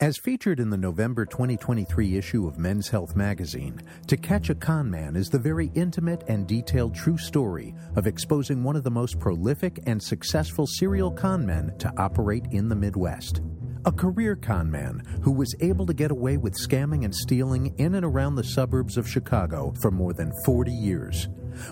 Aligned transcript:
As 0.00 0.18
featured 0.18 0.58
in 0.58 0.70
the 0.70 0.76
November 0.76 1.24
2023 1.24 2.16
issue 2.16 2.48
of 2.48 2.58
Men's 2.58 2.88
Health 2.88 3.14
magazine, 3.14 3.80
To 4.08 4.16
Catch 4.16 4.50
a 4.50 4.54
Con 4.56 4.90
Man 4.90 5.14
is 5.14 5.28
the 5.28 5.38
very 5.38 5.70
intimate 5.76 6.24
and 6.26 6.48
detailed 6.48 6.96
true 6.96 7.16
story 7.16 7.76
of 7.94 8.08
exposing 8.08 8.64
one 8.64 8.74
of 8.74 8.82
the 8.82 8.90
most 8.90 9.20
prolific 9.20 9.78
and 9.86 10.02
successful 10.02 10.66
serial 10.66 11.12
con 11.12 11.46
men 11.46 11.72
to 11.78 11.92
operate 11.96 12.44
in 12.50 12.68
the 12.68 12.74
Midwest. 12.74 13.40
A 13.84 13.92
career 13.92 14.34
con 14.34 14.68
man 14.68 15.00
who 15.22 15.30
was 15.30 15.54
able 15.60 15.86
to 15.86 15.94
get 15.94 16.10
away 16.10 16.38
with 16.38 16.54
scamming 16.54 17.04
and 17.04 17.14
stealing 17.14 17.72
in 17.78 17.94
and 17.94 18.04
around 18.04 18.34
the 18.34 18.42
suburbs 18.42 18.96
of 18.96 19.08
Chicago 19.08 19.72
for 19.80 19.92
more 19.92 20.12
than 20.12 20.32
40 20.44 20.72
years. 20.72 21.28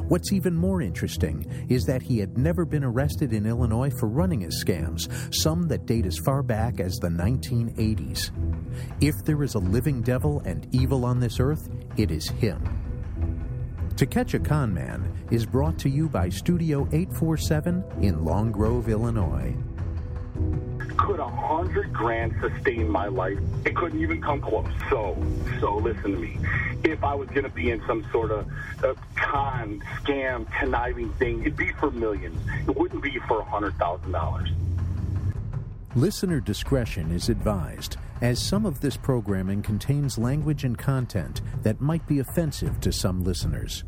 What's 0.09 0.33
even 0.33 0.55
more 0.55 0.83
interesting 0.83 1.67
is 1.69 1.85
that 1.85 2.03
he 2.03 2.19
had 2.19 2.39
never 2.39 2.65
been 2.65 2.85
arrested 2.85 3.33
in 3.33 3.47
Illinois 3.47 3.91
for 3.99 4.09
running 4.09 4.41
his 4.41 4.65
scams, 4.65 5.09
some 5.35 5.69
that 5.69 5.87
date 5.87 6.07
as 6.07 6.19
far 6.19 6.43
back 6.43 6.81
as 6.81 6.97
the 6.97 7.09
1980s. 7.09 8.31
If 9.01 9.15
there 9.25 9.43
is 9.43 9.55
a 9.55 9.59
living 9.59 10.03
devil 10.03 10.41
and 10.45 10.67
evil 10.75 11.05
on 11.05 11.21
this 11.21 11.41
earth, 11.41 11.69
it 11.97 12.11
is 12.11 12.29
him. 12.29 12.63
To 13.97 14.07
Catch 14.07 14.35
a 14.35 14.39
Con 14.39 14.73
Man 14.73 15.13
is 15.31 15.45
brought 15.45 15.79
to 15.81 15.89
you 15.89 16.09
by 16.09 16.29
Studio 16.29 16.89
847 16.93 17.85
in 18.01 18.25
Long 18.25 18.51
Grove, 18.51 18.89
Illinois. 18.89 19.55
Could 20.97 21.21
a 21.21 21.29
hundred 21.29 21.93
grand 21.93 22.35
sustain 22.41 22.89
my 22.89 23.07
life? 23.09 23.39
It 23.65 23.75
couldn't 23.75 24.01
even 24.01 24.21
come 24.21 24.41
close. 24.41 24.67
So, 24.91 25.17
so 25.61 25.77
listen 25.77 26.13
to 26.13 26.19
me. 26.19 26.39
If 26.85 27.03
I 27.05 27.15
was 27.15 27.29
going 27.29 27.45
to 27.45 27.51
be 27.51 27.71
in 27.71 27.83
some 27.87 28.05
sort 28.11 28.31
of 28.31 28.47
uh, 28.83 28.95
con, 29.17 29.83
scam, 30.03 30.51
conniving 30.59 31.13
thing, 31.15 31.41
it'd 31.43 31.57
be 31.57 31.71
for 31.73 31.91
millions. 31.91 32.39
It 32.69 32.77
wouldn't 32.77 33.03
be 33.03 33.19
for 33.29 33.41
a 33.41 33.45
hundred 33.45 33.75
thousand 33.75 34.13
dollars. 34.13 34.51
Listener 35.95 36.41
discretion 36.41 37.13
is 37.13 37.29
advised, 37.29 37.99
as 38.23 38.41
some 38.41 38.65
of 38.65 38.81
this 38.81 38.97
programming 38.97 39.63
contains 39.63 40.17
language 40.17 40.65
and 40.65 40.79
content 40.79 41.43
that 41.63 41.81
might 41.81 42.07
be 42.07 42.19
offensive 42.19 42.81
to 42.81 42.91
some 42.91 43.23
listeners. 43.23 43.85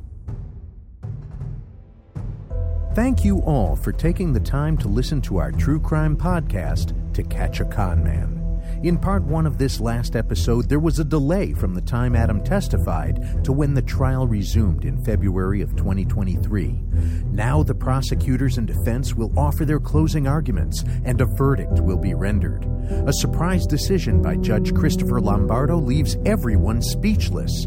Thank 2.95 3.25
you 3.25 3.41
all 3.41 3.75
for 3.75 3.91
taking 3.91 4.33
the 4.33 4.39
time 4.39 4.79
to 4.79 4.87
listen 4.87 5.21
to 5.23 5.39
our 5.39 5.51
true 5.51 5.81
crime 5.81 6.17
podcast, 6.17 6.95
To 7.15 7.25
Catch 7.25 7.59
a 7.59 7.65
Con 7.65 8.05
Man. 8.05 8.41
In 8.85 8.99
part 8.99 9.25
one 9.25 9.49
of 9.49 9.59
this 9.59 9.81
last 9.81 10.15
episode, 10.15 10.69
there 10.69 10.79
was 10.79 11.01
a 11.01 11.05
delay 11.05 11.55
from 11.55 11.75
the 11.75 11.81
time 11.81 12.15
Adam 12.15 12.45
testified 12.45 13.43
to 13.43 13.53
when 13.53 13.75
the 13.75 13.83
trial 13.83 14.29
resumed 14.29 14.85
in 14.85 15.05
February 15.05 15.61
of 15.61 15.75
2023. 15.75 16.85
Now 17.33 17.65
the 17.65 17.75
prosecutors 17.75 18.59
and 18.59 18.67
defense 18.69 19.13
will 19.13 19.37
offer 19.37 19.65
their 19.65 19.81
closing 19.81 20.29
arguments 20.29 20.85
and 21.05 21.21
a 21.21 21.27
verdict 21.27 21.81
will 21.81 21.99
be 21.99 22.15
rendered. 22.15 22.65
A 23.09 23.13
surprise 23.13 23.67
decision 23.67 24.23
by 24.23 24.37
Judge 24.37 24.73
Christopher 24.73 25.21
Lombardo 25.21 25.79
leaves 25.79 26.17
everyone 26.25 26.81
speechless. 26.81 27.67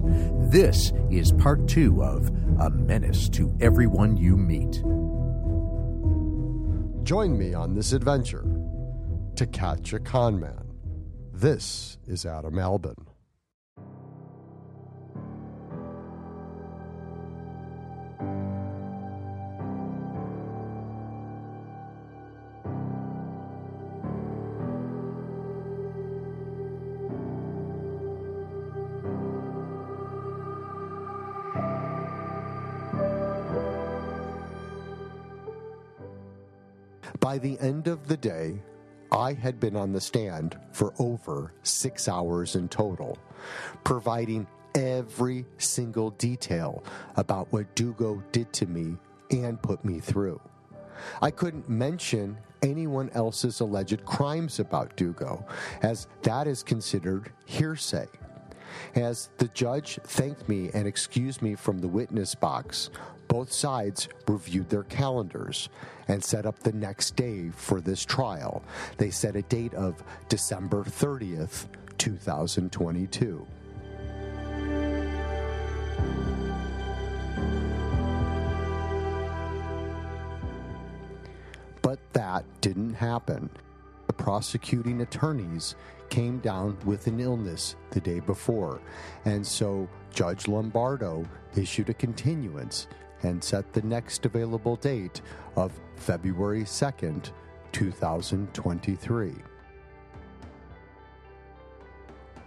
This 0.52 0.94
is 1.12 1.34
part 1.34 1.68
two 1.68 2.02
of 2.02 2.30
A 2.62 2.70
Menace 2.70 3.28
to 3.30 3.54
Everyone 3.60 4.16
You 4.16 4.38
Meet. 4.38 4.82
Join 7.08 7.38
me 7.38 7.54
on 7.54 7.74
this 7.74 7.94
adventure 7.94 8.44
to 9.38 9.48
catch 9.48 9.94
a 9.94 10.00
con 10.02 10.38
man. 10.42 10.74
This 11.32 11.98
is 12.06 12.26
Adam 12.26 12.60
Albin. 12.60 13.07
By 37.38 37.42
the 37.42 37.60
end 37.60 37.88
of 37.88 38.08
the 38.08 38.18
day, 38.18 38.60
I 39.12 39.34
had 39.34 39.60
been 39.60 39.76
on 39.76 39.92
the 39.92 40.02
stand 40.02 40.60
for 40.72 40.96
over 40.98 41.54
six 41.62 42.08
hours 42.08 42.56
in 42.56 42.68
total, 42.68 43.16
providing 43.84 44.48
every 44.74 45.46
single 45.60 46.10
detail 46.10 46.84
about 47.16 47.54
what 47.54 47.76
Dugo 47.76 48.24
did 48.32 48.52
to 48.54 48.66
me 48.66 48.98
and 49.30 49.62
put 49.62 49.86
me 49.86 50.00
through. 50.00 50.42
I 51.22 51.30
couldn't 51.30 51.70
mention 51.70 52.40
anyone 52.64 53.12
else's 53.12 53.60
alleged 53.60 54.04
crimes 54.04 54.60
about 54.60 54.96
Dugo, 54.96 55.46
as 55.84 56.08
that 56.24 56.48
is 56.48 56.64
considered 56.64 57.32
hearsay. 57.46 58.08
As 58.96 59.30
the 59.38 59.48
judge 59.50 60.00
thanked 60.04 60.48
me 60.50 60.70
and 60.74 60.88
excused 60.88 61.42
me 61.42 61.56
from 61.56 61.80
the 61.80 61.88
witness 61.88 62.36
box, 62.36 62.90
both 63.28 63.52
sides 63.52 64.08
reviewed 64.28 64.70
their 64.70 64.84
calendars 64.84 65.70
and 66.08 66.24
set 66.24 66.46
up 66.46 66.60
the 66.60 66.72
next 66.72 67.16
day 67.16 67.50
for 67.50 67.82
this 67.82 68.06
trial. 68.06 68.64
They 68.98 69.10
set 69.10 69.36
a 69.36 69.42
date 69.44 69.74
of 69.74 70.04
December 70.30 70.84
30th, 70.84 71.66
2022. 71.98 73.46
But 81.82 82.00
that 82.14 82.44
didn't 82.62 82.96
happen. 82.96 83.50
The 84.08 84.14
prosecuting 84.14 85.02
attorneys 85.02 85.76
came 86.10 86.40
down 86.40 86.78
with 86.86 87.08
an 87.08 87.20
illness 87.20 87.76
the 87.92 88.00
day 88.00 88.20
before, 88.20 88.82
and 89.26 89.46
so 89.46 89.88
Judge 90.14 90.48
Lombardo 90.48 91.26
issued 91.56 91.90
a 91.90 91.94
continuance 91.94 92.88
and 93.24 93.44
set 93.44 93.74
the 93.74 93.82
next 93.82 94.26
available 94.26 94.76
date 94.76 95.22
of 95.56 95.72
February 95.96 96.64
2nd, 96.64 97.32
2023. 97.72 99.36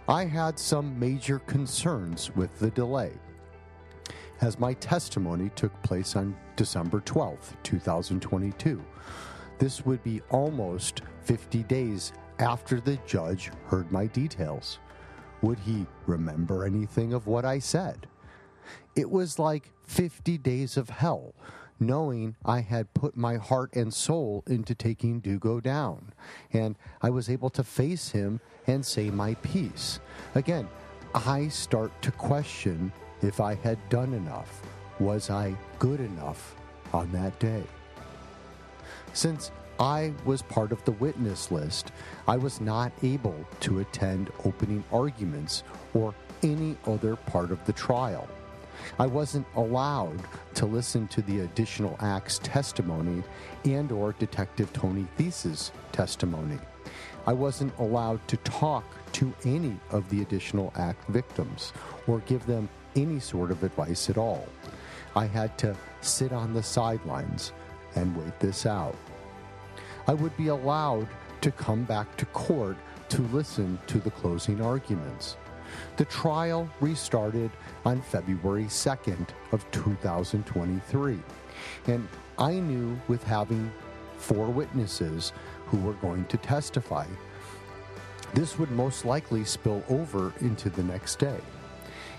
I 0.07 0.25
had 0.25 0.59
some 0.59 0.99
major 0.99 1.39
concerns 1.39 2.35
with 2.35 2.57
the 2.59 2.71
delay, 2.71 3.13
as 4.41 4.59
my 4.59 4.73
testimony 4.73 5.51
took 5.55 5.79
place 5.83 6.15
on 6.15 6.35
December 6.55 6.99
12th, 7.01 7.53
2022. 7.63 8.83
This 9.57 9.85
would 9.85 10.03
be 10.03 10.21
almost 10.31 11.01
50 11.21 11.63
days 11.63 12.13
after 12.41 12.79
the 12.79 12.97
judge 13.05 13.51
heard 13.67 13.91
my 13.91 14.07
details. 14.07 14.79
Would 15.41 15.59
he 15.59 15.85
remember 16.07 16.65
anything 16.65 17.13
of 17.13 17.27
what 17.27 17.45
I 17.45 17.59
said? 17.59 18.07
It 18.95 19.09
was 19.09 19.39
like 19.39 19.71
50 19.83 20.37
days 20.39 20.77
of 20.77 20.89
hell, 20.89 21.33
knowing 21.79 22.35
I 22.43 22.61
had 22.61 22.93
put 22.93 23.15
my 23.15 23.37
heart 23.37 23.73
and 23.75 23.93
soul 23.93 24.43
into 24.47 24.75
taking 24.75 25.19
Dugo 25.19 25.59
down. 25.59 26.13
And 26.51 26.75
I 27.01 27.09
was 27.09 27.29
able 27.29 27.49
to 27.51 27.63
face 27.63 28.09
him 28.09 28.39
and 28.67 28.85
say 28.85 29.09
my 29.09 29.35
piece. 29.35 29.99
Again, 30.35 30.67
I 31.13 31.47
start 31.47 31.91
to 32.03 32.11
question 32.11 32.91
if 33.21 33.39
I 33.39 33.55
had 33.55 33.77
done 33.89 34.13
enough. 34.13 34.61
Was 34.99 35.29
I 35.29 35.55
good 35.79 35.99
enough 35.99 36.55
on 36.93 37.11
that 37.11 37.37
day? 37.39 37.63
Since 39.13 39.51
I 39.81 40.13
was 40.25 40.43
part 40.43 40.71
of 40.71 40.85
the 40.85 40.91
witness 40.91 41.49
list, 41.49 41.91
I 42.27 42.37
was 42.37 42.61
not 42.61 42.91
able 43.01 43.47
to 43.61 43.79
attend 43.79 44.29
opening 44.45 44.83
arguments 44.91 45.63
or 45.95 46.13
any 46.43 46.77
other 46.85 47.15
part 47.15 47.49
of 47.49 47.65
the 47.65 47.73
trial. 47.73 48.27
I 48.99 49.07
wasn't 49.07 49.47
allowed 49.55 50.21
to 50.53 50.67
listen 50.67 51.07
to 51.07 51.23
the 51.23 51.39
additional 51.39 51.97
acts 51.99 52.39
testimony 52.43 53.23
and 53.65 53.91
or 53.91 54.13
Detective 54.13 54.71
Tony 54.71 55.07
Thesis 55.17 55.71
testimony. 55.91 56.59
I 57.25 57.33
wasn't 57.33 57.73
allowed 57.79 58.27
to 58.27 58.37
talk 58.37 58.83
to 59.13 59.33
any 59.45 59.79
of 59.89 60.07
the 60.11 60.21
additional 60.21 60.71
act 60.75 61.09
victims 61.09 61.73
or 62.05 62.19
give 62.27 62.45
them 62.45 62.69
any 62.95 63.19
sort 63.19 63.49
of 63.49 63.63
advice 63.63 64.11
at 64.11 64.17
all. 64.19 64.47
I 65.15 65.25
had 65.25 65.57
to 65.57 65.75
sit 66.01 66.31
on 66.31 66.53
the 66.53 66.61
sidelines 66.61 67.51
and 67.95 68.15
wait 68.15 68.39
this 68.39 68.67
out. 68.67 68.95
I 70.07 70.13
would 70.13 70.35
be 70.37 70.47
allowed 70.47 71.07
to 71.41 71.51
come 71.51 71.83
back 71.83 72.15
to 72.17 72.25
court 72.27 72.77
to 73.09 73.21
listen 73.23 73.79
to 73.87 73.99
the 73.99 74.11
closing 74.11 74.61
arguments. 74.61 75.37
The 75.97 76.05
trial 76.05 76.69
restarted 76.79 77.51
on 77.85 78.01
February 78.01 78.65
2nd 78.65 79.29
of 79.51 79.69
2023. 79.71 81.19
And 81.87 82.07
I 82.37 82.53
knew 82.53 82.99
with 83.07 83.23
having 83.23 83.71
four 84.17 84.47
witnesses 84.47 85.33
who 85.67 85.77
were 85.77 85.93
going 85.93 86.25
to 86.25 86.37
testify, 86.37 87.05
this 88.33 88.57
would 88.57 88.71
most 88.71 89.05
likely 89.05 89.43
spill 89.43 89.83
over 89.89 90.33
into 90.41 90.69
the 90.69 90.83
next 90.83 91.19
day. 91.19 91.39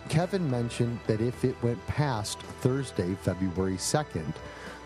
Kevin 0.08 0.50
mentioned 0.50 0.98
that 1.06 1.20
if 1.20 1.44
it 1.44 1.56
went 1.62 1.84
past 1.86 2.40
Thursday, 2.60 3.14
February 3.22 3.76
2nd, 3.76 4.34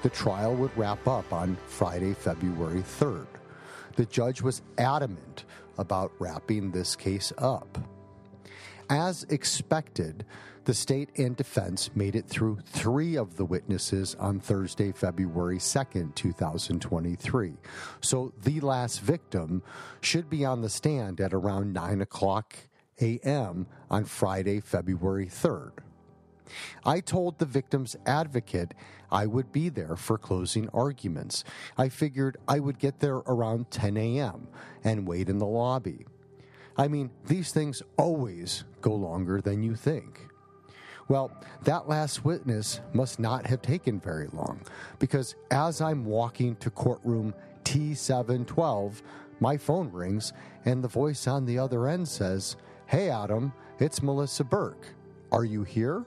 the 0.07 0.11
trial 0.11 0.55
would 0.55 0.71
wrap 0.79 1.09
up 1.09 1.33
on 1.33 1.57
Friday, 1.67 2.15
February 2.15 2.81
3rd. 2.81 3.27
the 3.97 4.07
judge 4.07 4.41
was 4.41 4.63
adamant 4.79 5.47
about 5.79 6.13
wrapping 6.21 6.71
this 6.71 6.95
case 6.95 7.33
up. 7.39 7.77
As 8.89 9.25
expected, 9.31 10.25
the 10.63 10.75
state 10.75 11.11
and 11.19 11.37
defense 11.37 11.91
made 11.97 12.15
it 12.15 12.29
through 12.29 12.61
three 12.67 13.17
of 13.17 13.37
the 13.37 13.45
witnesses 13.45 14.15
on 14.21 14.39
Thursday, 14.39 14.93
February 14.93 15.59
2nd, 15.59 16.15
2023. 16.15 17.55
So 18.01 18.33
the 18.41 18.61
last 18.61 19.01
victim 19.01 19.61
should 20.01 20.31
be 20.31 20.45
on 20.45 20.63
the 20.63 20.71
stand 20.71 21.21
at 21.21 21.35
around 21.35 21.73
9 21.73 22.01
o'clock 22.01 22.55
a.m. 23.01 23.67
on 23.91 24.05
Friday, 24.05 24.61
February 24.61 25.27
3rd. 25.27 25.73
I 26.85 27.01
told 27.01 27.39
the 27.39 27.45
victim's 27.45 27.97
advocate 28.07 28.73
I 29.11 29.27
would 29.27 29.53
be 29.53 29.69
there 29.69 29.97
for 29.97 30.19
closing 30.19 30.69
arguments. 30.71 31.45
I 31.77 31.89
figured 31.89 32.37
I 32.49 32.59
would 32.59 32.79
get 32.79 33.01
there 33.01 33.17
around 33.17 33.71
10 33.71 33.97
a.m. 33.97 34.49
and 34.85 35.07
wait 35.07 35.29
in 35.29 35.39
the 35.39 35.47
lobby. 35.47 36.07
I 36.77 36.89
mean, 36.89 37.11
these 37.27 37.53
things 37.53 37.83
always 37.97 38.65
go 38.81 38.95
longer 38.95 39.41
than 39.41 39.63
you 39.63 39.75
think. 39.75 40.29
Well, 41.09 41.31
that 41.63 41.89
last 41.89 42.25
witness 42.25 42.81
must 42.93 43.21
not 43.21 43.47
have 43.47 43.63
taken 43.63 44.01
very 44.01 44.27
long 44.33 44.61
because 44.99 45.37
as 45.51 45.81
I'm 45.81 46.05
walking 46.05 46.57
to 46.57 46.71
courtroom 46.71 47.33
T712, 47.65 49.03
my 49.39 49.57
phone 49.57 49.93
rings 49.93 50.33
and 50.65 50.83
the 50.83 50.89
voice 50.89 51.27
on 51.29 51.45
the 51.45 51.59
other 51.59 51.87
end 51.87 52.09
says, 52.09 52.57
Hey, 52.87 53.11
Adam, 53.11 53.53
it's 53.79 54.03
Melissa 54.03 54.45
Burke. 54.45 54.87
Are 55.31 55.45
you 55.45 55.63
here? 55.63 56.05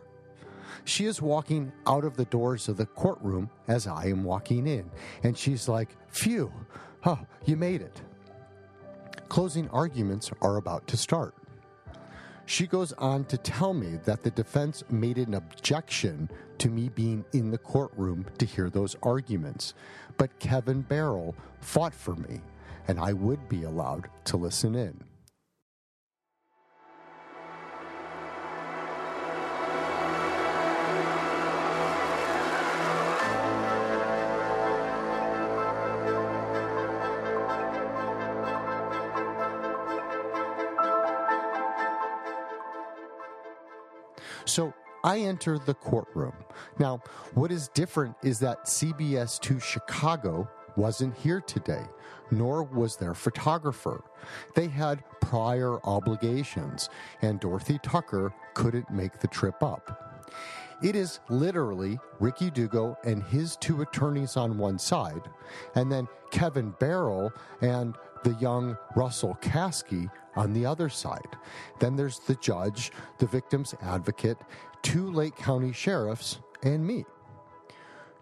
She 0.86 1.06
is 1.06 1.22
walking 1.22 1.72
out 1.88 2.04
of 2.04 2.18
the 2.18 2.26
doors 2.26 2.68
of 2.68 2.78
the 2.78 2.86
courtroom 2.86 3.50
as 3.68 3.88
I 3.88 4.08
am 4.08 4.24
walking 4.24 4.68
in, 4.68 4.90
and 5.24 5.38
she's 5.38 5.68
like, 5.68 5.96
Phew, 6.10 6.52
you 7.46 7.56
made 7.56 7.82
it. 7.82 8.02
Closing 9.30 9.70
arguments 9.70 10.32
are 10.42 10.58
about 10.58 10.88
to 10.88 10.98
start. 10.98 11.36
She 12.46 12.66
goes 12.66 12.94
on 12.94 13.26
to 13.26 13.38
tell 13.38 13.76
me 13.76 14.00
that 14.06 14.24
the 14.24 14.32
defense 14.32 14.84
made 14.90 15.20
an 15.20 15.36
objection 15.36 16.32
to 16.58 16.68
me 16.68 16.90
being 16.90 17.24
in 17.32 17.52
the 17.52 17.60
courtroom 17.60 18.26
to 18.40 18.46
hear 18.46 18.72
those 18.72 18.96
arguments, 19.04 19.76
but 20.18 20.40
Kevin 20.40 20.82
Barrell 20.82 21.36
fought 21.62 21.94
for 21.94 22.16
me, 22.16 22.42
and 22.88 23.00
I 23.00 23.14
would 23.14 23.48
be 23.50 23.64
allowed 23.64 24.10
to 24.26 24.38
listen 24.38 24.74
in. 24.74 25.00
I 45.04 45.20
enter 45.20 45.58
the 45.58 45.74
courtroom. 45.74 46.34
Now, 46.78 47.02
what 47.34 47.52
is 47.52 47.70
different 47.70 48.16
is 48.24 48.40
that 48.40 48.66
CBS 48.66 49.40
2 49.40 49.60
Chicago 49.60 50.50
wasn't 50.76 51.18
here 51.18 51.42
today, 51.42 51.84
nor 52.32 52.64
was 52.64 52.98
their 52.98 53.14
photographer. 53.14 54.04
They 54.56 54.68
had 54.68 55.04
prior 55.22 55.80
obligations, 55.86 56.90
and 57.22 57.40
Dorothy 57.40 57.80
Tucker 57.84 58.34
couldn't 58.54 58.90
make 58.90 59.20
the 59.20 59.28
trip 59.28 59.62
up. 59.64 60.06
It 60.82 60.96
is 60.96 61.20
literally 61.28 62.00
Ricky 62.20 62.50
Dugo 62.50 62.98
and 63.04 63.22
his 63.24 63.58
two 63.58 63.82
attorneys 63.82 64.38
on 64.38 64.58
one 64.58 64.80
side, 64.80 65.30
and 65.76 65.92
then 65.92 66.08
Kevin 66.32 66.74
Barrell 66.80 67.34
and 67.62 67.96
the 68.24 68.34
young 68.36 68.78
Russell 68.96 69.38
Caskey 69.42 70.10
on 70.36 70.54
the 70.54 70.66
other 70.66 70.88
side. 70.88 71.38
Then 71.80 71.96
there's 71.96 72.20
the 72.20 72.36
judge, 72.36 72.92
the 73.18 73.28
victim's 73.28 73.76
advocate, 73.82 74.38
two 74.82 75.12
Lake 75.12 75.36
County 75.36 75.72
sheriffs, 75.72 76.40
and 76.64 76.86
me. 76.86 77.06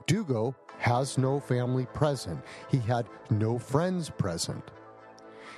Dugo 0.05 0.55
has 0.77 1.17
no 1.17 1.39
family 1.39 1.85
present. 1.87 2.39
He 2.69 2.77
had 2.77 3.07
no 3.29 3.57
friends 3.57 4.09
present. 4.09 4.63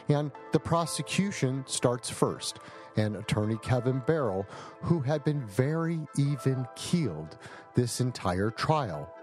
And 0.08 0.32
the 0.54 0.60
prosecution 0.60 1.64
starts 1.68 2.10
first, 2.10 2.60
and 2.96 3.16
attorney 3.16 3.58
Kevin 3.62 4.02
Barrell, 4.08 4.48
who 4.82 5.02
had 5.02 5.24
been 5.24 5.46
very 5.46 6.00
even 6.18 6.68
keeled 6.76 7.38
this 7.76 8.02
entire 8.02 8.50
trial, 8.50 9.14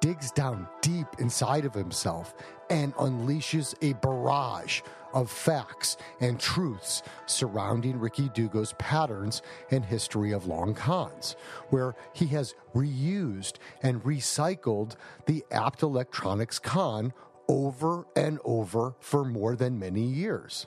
digs 0.00 0.30
down 0.30 0.68
deep 0.82 1.06
inside 1.18 1.64
of 1.64 1.74
himself 1.74 2.34
and 2.70 2.94
unleashes 2.96 3.74
a 3.82 3.94
barrage 3.94 4.82
of 5.12 5.30
facts 5.30 5.96
and 6.20 6.38
truths 6.38 7.02
surrounding 7.26 7.98
Ricky 7.98 8.28
Dugo's 8.34 8.74
patterns 8.78 9.42
and 9.70 9.84
history 9.84 10.32
of 10.32 10.46
long 10.46 10.74
cons, 10.74 11.36
where 11.70 11.94
he 12.12 12.26
has 12.26 12.54
reused 12.74 13.54
and 13.82 14.02
recycled 14.02 14.96
the 15.26 15.44
Apt 15.50 15.82
Electronics 15.82 16.58
con 16.58 17.12
over 17.48 18.06
and 18.14 18.38
over 18.44 18.94
for 19.00 19.24
more 19.24 19.56
than 19.56 19.78
many 19.78 20.02
years. 20.02 20.66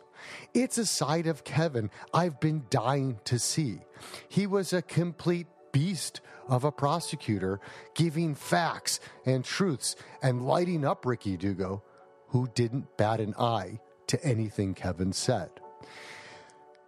It's 0.53 0.77
a 0.77 0.85
side 0.85 1.27
of 1.27 1.43
Kevin 1.43 1.89
I've 2.13 2.39
been 2.39 2.65
dying 2.69 3.19
to 3.25 3.39
see. 3.39 3.79
He 4.27 4.47
was 4.47 4.73
a 4.73 4.81
complete 4.81 5.47
beast 5.71 6.21
of 6.47 6.63
a 6.63 6.71
prosecutor 6.71 7.59
giving 7.93 8.35
facts 8.35 8.99
and 9.25 9.45
truths 9.45 9.95
and 10.21 10.45
lighting 10.45 10.85
up 10.85 11.05
Ricky 11.05 11.37
Dugo, 11.37 11.83
who 12.29 12.49
didn't 12.53 12.97
bat 12.97 13.19
an 13.19 13.35
eye 13.37 13.79
to 14.11 14.23
anything 14.25 14.73
Kevin 14.73 15.13
said. 15.13 15.49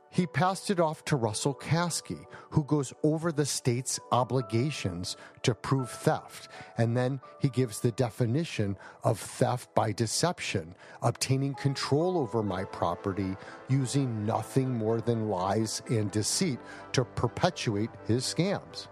He 0.10 0.28
passed 0.28 0.70
it 0.70 0.80
off 0.80 1.04
to 1.06 1.16
Russell 1.16 1.56
Caskey, 1.56 2.26
who 2.52 2.66
goes 2.66 2.94
over 3.02 3.32
the 3.32 3.46
state's 3.46 3.98
obligations 4.12 5.18
to 5.42 5.56
prove 5.56 5.90
theft. 5.90 6.50
And 6.78 6.96
then 6.96 7.20
he 7.40 7.50
gives 7.50 7.80
the 7.80 7.94
definition 7.94 8.78
of 9.04 9.20
theft 9.20 9.74
by 9.74 9.94
deception, 9.94 10.76
obtaining 11.02 11.56
control 11.56 12.18
over 12.18 12.44
my 12.44 12.66
property 12.66 13.36
using 13.70 14.24
nothing 14.24 14.70
more 14.72 15.02
than 15.02 15.30
lies 15.30 15.82
and 15.90 16.12
deceit 16.12 16.60
to 16.92 17.06
perpetuate 17.06 17.90
his 18.06 18.24
scams. 18.24 18.90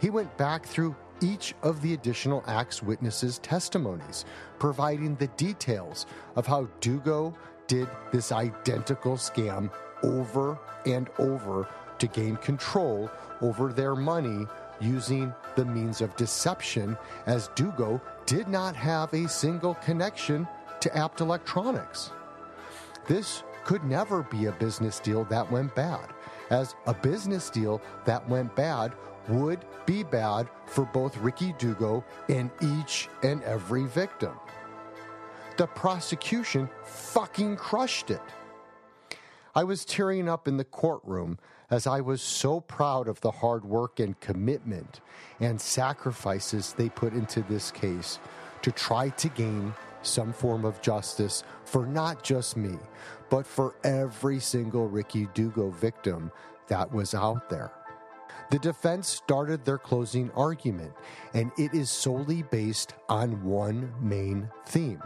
He 0.00 0.10
went 0.10 0.36
back 0.36 0.66
through 0.66 0.96
each 1.20 1.54
of 1.62 1.82
the 1.82 1.94
additional 1.94 2.42
acts 2.46 2.82
witnesses' 2.82 3.38
testimonies, 3.38 4.24
providing 4.58 5.16
the 5.16 5.28
details 5.28 6.06
of 6.36 6.46
how 6.46 6.68
Dugo 6.80 7.34
did 7.66 7.88
this 8.12 8.32
identical 8.32 9.14
scam 9.14 9.70
over 10.02 10.58
and 10.86 11.08
over 11.18 11.68
to 11.98 12.06
gain 12.06 12.36
control 12.36 13.10
over 13.40 13.72
their 13.72 13.94
money 13.94 14.46
using 14.80 15.32
the 15.56 15.64
means 15.64 16.00
of 16.00 16.16
deception, 16.16 16.96
as 17.26 17.48
Dugo 17.54 18.00
did 18.26 18.48
not 18.48 18.74
have 18.74 19.12
a 19.12 19.28
single 19.28 19.74
connection 19.74 20.48
to 20.80 20.96
Apt 20.96 21.20
Electronics. 21.20 22.10
This 23.06 23.42
could 23.64 23.84
never 23.84 24.22
be 24.22 24.46
a 24.46 24.52
business 24.52 24.98
deal 24.98 25.24
that 25.24 25.50
went 25.50 25.74
bad, 25.74 26.08
as 26.48 26.74
a 26.86 26.94
business 26.94 27.50
deal 27.50 27.82
that 28.06 28.26
went 28.28 28.56
bad 28.56 28.94
would 29.30 29.64
be 29.86 30.02
bad 30.02 30.48
for 30.66 30.84
both 30.84 31.16
Ricky 31.18 31.54
Dugo 31.58 32.04
and 32.28 32.50
each 32.60 33.08
and 33.22 33.42
every 33.44 33.86
victim. 33.86 34.32
The 35.56 35.66
prosecution 35.66 36.68
fucking 36.84 37.56
crushed 37.56 38.10
it. 38.10 38.22
I 39.54 39.64
was 39.64 39.84
tearing 39.84 40.28
up 40.28 40.46
in 40.46 40.56
the 40.56 40.64
courtroom 40.64 41.38
as 41.70 41.86
I 41.86 42.00
was 42.00 42.22
so 42.22 42.60
proud 42.60 43.08
of 43.08 43.20
the 43.20 43.30
hard 43.30 43.64
work 43.64 44.00
and 44.00 44.18
commitment 44.20 45.00
and 45.38 45.60
sacrifices 45.60 46.72
they 46.72 46.88
put 46.88 47.12
into 47.12 47.42
this 47.42 47.70
case 47.70 48.18
to 48.62 48.72
try 48.72 49.08
to 49.10 49.28
gain 49.30 49.74
some 50.02 50.32
form 50.32 50.64
of 50.64 50.80
justice 50.82 51.44
for 51.64 51.86
not 51.86 52.22
just 52.22 52.56
me, 52.56 52.76
but 53.28 53.46
for 53.46 53.74
every 53.84 54.40
single 54.40 54.88
Ricky 54.88 55.28
Dugo 55.34 55.70
victim 55.70 56.32
that 56.68 56.92
was 56.92 57.14
out 57.14 57.50
there. 57.50 57.72
The 58.50 58.58
defense 58.58 59.08
started 59.08 59.64
their 59.64 59.78
closing 59.78 60.30
argument, 60.32 60.92
and 61.34 61.52
it 61.56 61.72
is 61.72 61.88
solely 61.88 62.42
based 62.42 62.94
on 63.08 63.44
one 63.44 63.92
main 64.00 64.50
theme 64.66 65.00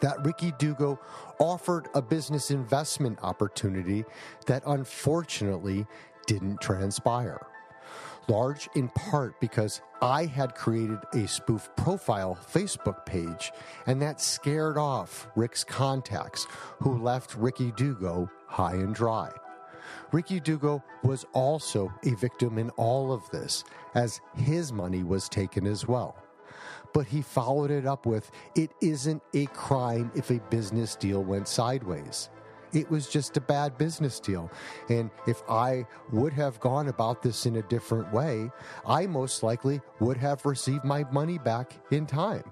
that 0.00 0.24
Ricky 0.24 0.52
Dugo 0.58 0.98
offered 1.38 1.88
a 1.94 2.02
business 2.02 2.50
investment 2.50 3.18
opportunity 3.22 4.04
that 4.46 4.62
unfortunately 4.66 5.86
didn't 6.26 6.60
transpire. 6.60 7.46
Large 8.28 8.68
in 8.74 8.88
part 8.90 9.40
because 9.40 9.80
I 10.02 10.26
had 10.26 10.54
created 10.54 10.98
a 11.14 11.26
spoof 11.26 11.70
profile 11.76 12.38
Facebook 12.52 13.06
page, 13.06 13.52
and 13.86 14.00
that 14.02 14.20
scared 14.20 14.76
off 14.76 15.28
Rick's 15.34 15.64
contacts, 15.64 16.46
who 16.80 16.98
left 16.98 17.34
Ricky 17.34 17.72
Dugo 17.72 18.30
high 18.46 18.74
and 18.74 18.94
dry. 18.94 19.30
Ricky 20.12 20.40
Dugo 20.40 20.82
was 21.02 21.24
also 21.32 21.92
a 22.04 22.14
victim 22.14 22.58
in 22.58 22.70
all 22.70 23.12
of 23.12 23.28
this, 23.30 23.64
as 23.94 24.20
his 24.36 24.72
money 24.72 25.02
was 25.02 25.28
taken 25.28 25.66
as 25.66 25.86
well. 25.86 26.16
but 26.92 27.06
he 27.06 27.22
followed 27.22 27.70
it 27.70 27.86
up 27.86 28.06
with 28.06 28.30
it 28.54 28.70
isn't 28.80 29.22
a 29.34 29.46
crime 29.46 30.10
if 30.14 30.30
a 30.30 30.40
business 30.50 30.96
deal 30.96 31.22
went 31.22 31.48
sideways. 31.48 32.30
It 32.72 32.90
was 32.90 33.08
just 33.08 33.36
a 33.36 33.40
bad 33.40 33.78
business 33.78 34.20
deal. 34.20 34.50
And 34.90 35.10
if 35.26 35.42
I 35.48 35.86
would 36.12 36.34
have 36.34 36.60
gone 36.60 36.88
about 36.88 37.22
this 37.22 37.46
in 37.46 37.56
a 37.56 37.62
different 37.62 38.12
way, 38.12 38.50
I 38.86 39.06
most 39.06 39.42
likely 39.42 39.80
would 40.00 40.18
have 40.18 40.44
received 40.44 40.84
my 40.84 41.04
money 41.10 41.38
back 41.38 41.72
in 41.90 42.04
time. 42.04 42.44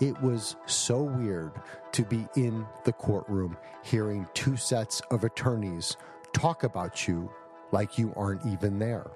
It 0.00 0.20
was 0.20 0.56
so 0.66 1.02
weird 1.02 1.52
to 1.92 2.04
be 2.04 2.26
in 2.36 2.66
the 2.84 2.92
courtroom 2.92 3.56
hearing 3.82 4.26
two 4.34 4.56
sets 4.56 5.00
of 5.10 5.24
attorneys 5.24 5.96
talk 6.32 6.64
about 6.64 7.06
you 7.06 7.30
like 7.70 7.96
you 7.96 8.12
aren't 8.16 8.44
even 8.44 8.78
there. 8.78 9.10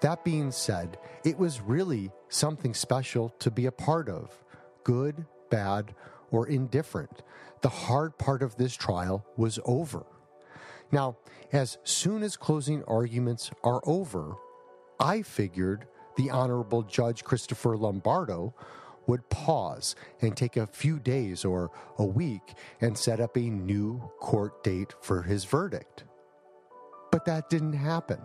That 0.00 0.24
being 0.24 0.50
said, 0.50 0.98
it 1.24 1.38
was 1.38 1.60
really 1.60 2.10
something 2.28 2.74
special 2.74 3.30
to 3.38 3.50
be 3.50 3.66
a 3.66 3.72
part 3.72 4.08
of, 4.08 4.44
good, 4.84 5.24
bad, 5.50 5.94
or 6.30 6.46
indifferent. 6.46 7.22
The 7.62 7.68
hard 7.68 8.18
part 8.18 8.42
of 8.42 8.56
this 8.56 8.74
trial 8.74 9.24
was 9.36 9.58
over. 9.64 10.04
Now, 10.90 11.16
as 11.52 11.78
soon 11.84 12.22
as 12.22 12.36
closing 12.36 12.84
arguments 12.84 13.50
are 13.64 13.80
over, 13.84 14.34
I 15.00 15.22
figured 15.22 15.86
the 16.16 16.30
Honorable 16.30 16.82
Judge 16.82 17.24
Christopher 17.24 17.76
Lombardo 17.76 18.54
would 19.06 19.28
pause 19.30 19.94
and 20.20 20.36
take 20.36 20.56
a 20.56 20.66
few 20.66 20.98
days 20.98 21.44
or 21.44 21.70
a 21.98 22.04
week 22.04 22.54
and 22.80 22.96
set 22.96 23.20
up 23.20 23.36
a 23.36 23.40
new 23.40 23.98
court 24.20 24.62
date 24.62 24.94
for 25.00 25.22
his 25.22 25.44
verdict. 25.44 26.04
But 27.10 27.24
that 27.26 27.50
didn't 27.50 27.74
happen. 27.74 28.20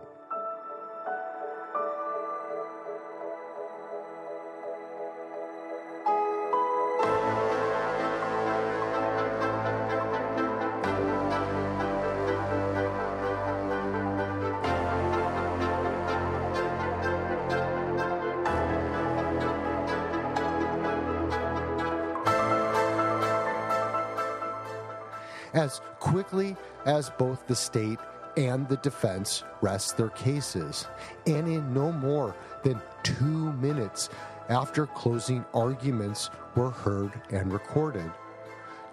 Quickly 26.27 26.55
as 26.85 27.09
both 27.11 27.45
the 27.47 27.55
state 27.55 27.99
and 28.35 28.67
the 28.67 28.77
defense 28.77 29.43
rest 29.61 29.97
their 29.97 30.09
cases, 30.09 30.87
and 31.25 31.47
in 31.47 31.73
no 31.73 31.91
more 31.91 32.35
than 32.63 32.81
two 33.03 33.51
minutes 33.53 34.09
after 34.49 34.85
closing 34.87 35.43
arguments 35.53 36.29
were 36.55 36.69
heard 36.69 37.11
and 37.31 37.51
recorded. 37.51 38.11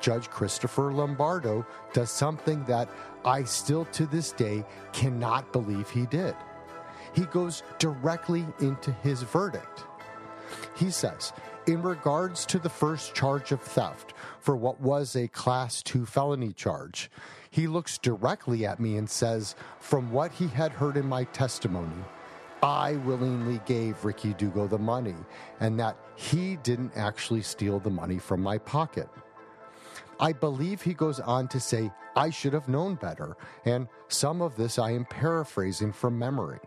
Judge 0.00 0.30
Christopher 0.30 0.92
Lombardo 0.92 1.66
does 1.92 2.10
something 2.10 2.64
that 2.64 2.88
I 3.24 3.44
still 3.44 3.84
to 3.86 4.06
this 4.06 4.32
day 4.32 4.64
cannot 4.92 5.52
believe 5.52 5.90
he 5.90 6.06
did. 6.06 6.34
He 7.14 7.24
goes 7.26 7.62
directly 7.78 8.46
into 8.60 8.92
his 9.02 9.22
verdict. 9.22 9.84
He 10.76 10.90
says, 10.90 11.32
in 11.66 11.82
regards 11.82 12.44
to 12.46 12.58
the 12.58 12.68
first 12.68 13.14
charge 13.14 13.52
of 13.52 13.60
theft 13.60 14.12
for 14.40 14.56
what 14.56 14.80
was 14.80 15.16
a 15.16 15.28
class 15.28 15.82
2 15.82 16.04
felony 16.04 16.52
charge, 16.52 17.10
he 17.50 17.66
looks 17.66 17.98
directly 17.98 18.66
at 18.66 18.80
me 18.80 18.96
and 18.96 19.08
says, 19.08 19.54
From 19.80 20.12
what 20.12 20.32
he 20.32 20.48
had 20.48 20.72
heard 20.72 20.96
in 20.96 21.06
my 21.06 21.24
testimony, 21.24 22.02
I 22.62 22.94
willingly 22.96 23.60
gave 23.66 24.04
Ricky 24.04 24.34
Dugo 24.34 24.66
the 24.66 24.78
money 24.78 25.16
and 25.60 25.78
that 25.80 25.96
he 26.16 26.56
didn't 26.56 26.92
actually 26.96 27.42
steal 27.42 27.78
the 27.78 27.90
money 27.90 28.18
from 28.18 28.42
my 28.42 28.58
pocket. 28.58 29.08
I 30.20 30.32
believe 30.32 30.82
he 30.82 30.94
goes 30.94 31.20
on 31.20 31.48
to 31.48 31.60
say, 31.60 31.90
I 32.16 32.30
should 32.30 32.52
have 32.52 32.68
known 32.68 32.94
better, 32.94 33.36
and 33.64 33.88
some 34.08 34.40
of 34.40 34.56
this 34.56 34.78
I 34.78 34.92
am 34.92 35.04
paraphrasing 35.06 35.92
from 35.92 36.18
memory. 36.18 36.60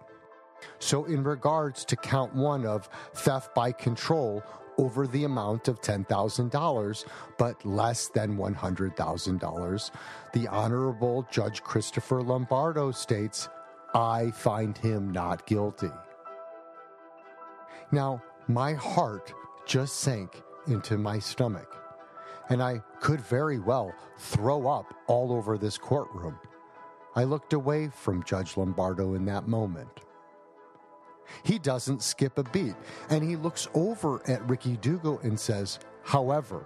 So, 0.80 1.06
in 1.06 1.24
regards 1.24 1.86
to 1.86 1.96
count 1.96 2.36
one 2.36 2.66
of 2.66 2.90
theft 3.14 3.54
by 3.56 3.72
control 3.72 4.44
over 4.78 5.08
the 5.08 5.24
amount 5.24 5.68
of 5.68 5.82
$10,000, 5.82 7.06
but 7.38 7.66
less 7.66 8.08
than 8.10 8.38
$100,000, 8.38 9.92
the 10.34 10.48
Honorable 10.48 11.28
Judge 11.32 11.64
Christopher 11.64 12.22
Lombardo 12.22 12.92
states, 12.92 13.50
I 13.94 14.32
find 14.32 14.78
him 14.78 15.12
not 15.12 15.46
guilty. 15.48 15.92
Now, 17.92 18.22
my 18.48 18.74
heart 18.74 19.34
just 19.66 19.98
sank 19.98 20.42
into 20.68 20.98
my 20.98 21.20
stomach, 21.20 21.76
and 22.50 22.62
I 22.62 22.82
could 23.00 23.22
very 23.22 23.60
well 23.60 23.94
throw 24.18 24.68
up 24.68 24.94
all 25.08 25.32
over 25.32 25.58
this 25.58 25.78
courtroom. 25.78 26.38
I 27.16 27.24
looked 27.24 27.54
away 27.54 27.90
from 27.90 28.24
Judge 28.24 28.58
Lombardo 28.58 29.16
in 29.16 29.26
that 29.26 29.48
moment. 29.48 30.02
He 31.44 31.60
doesn't 31.60 32.04
skip 32.04 32.38
a 32.38 32.44
beat, 32.44 32.76
and 33.10 33.24
he 33.24 33.36
looks 33.36 33.68
over 33.74 34.22
at 34.30 34.48
Ricky 34.50 34.78
Dugo 34.78 35.20
and 35.24 35.40
says, 35.40 35.80
However, 36.04 36.66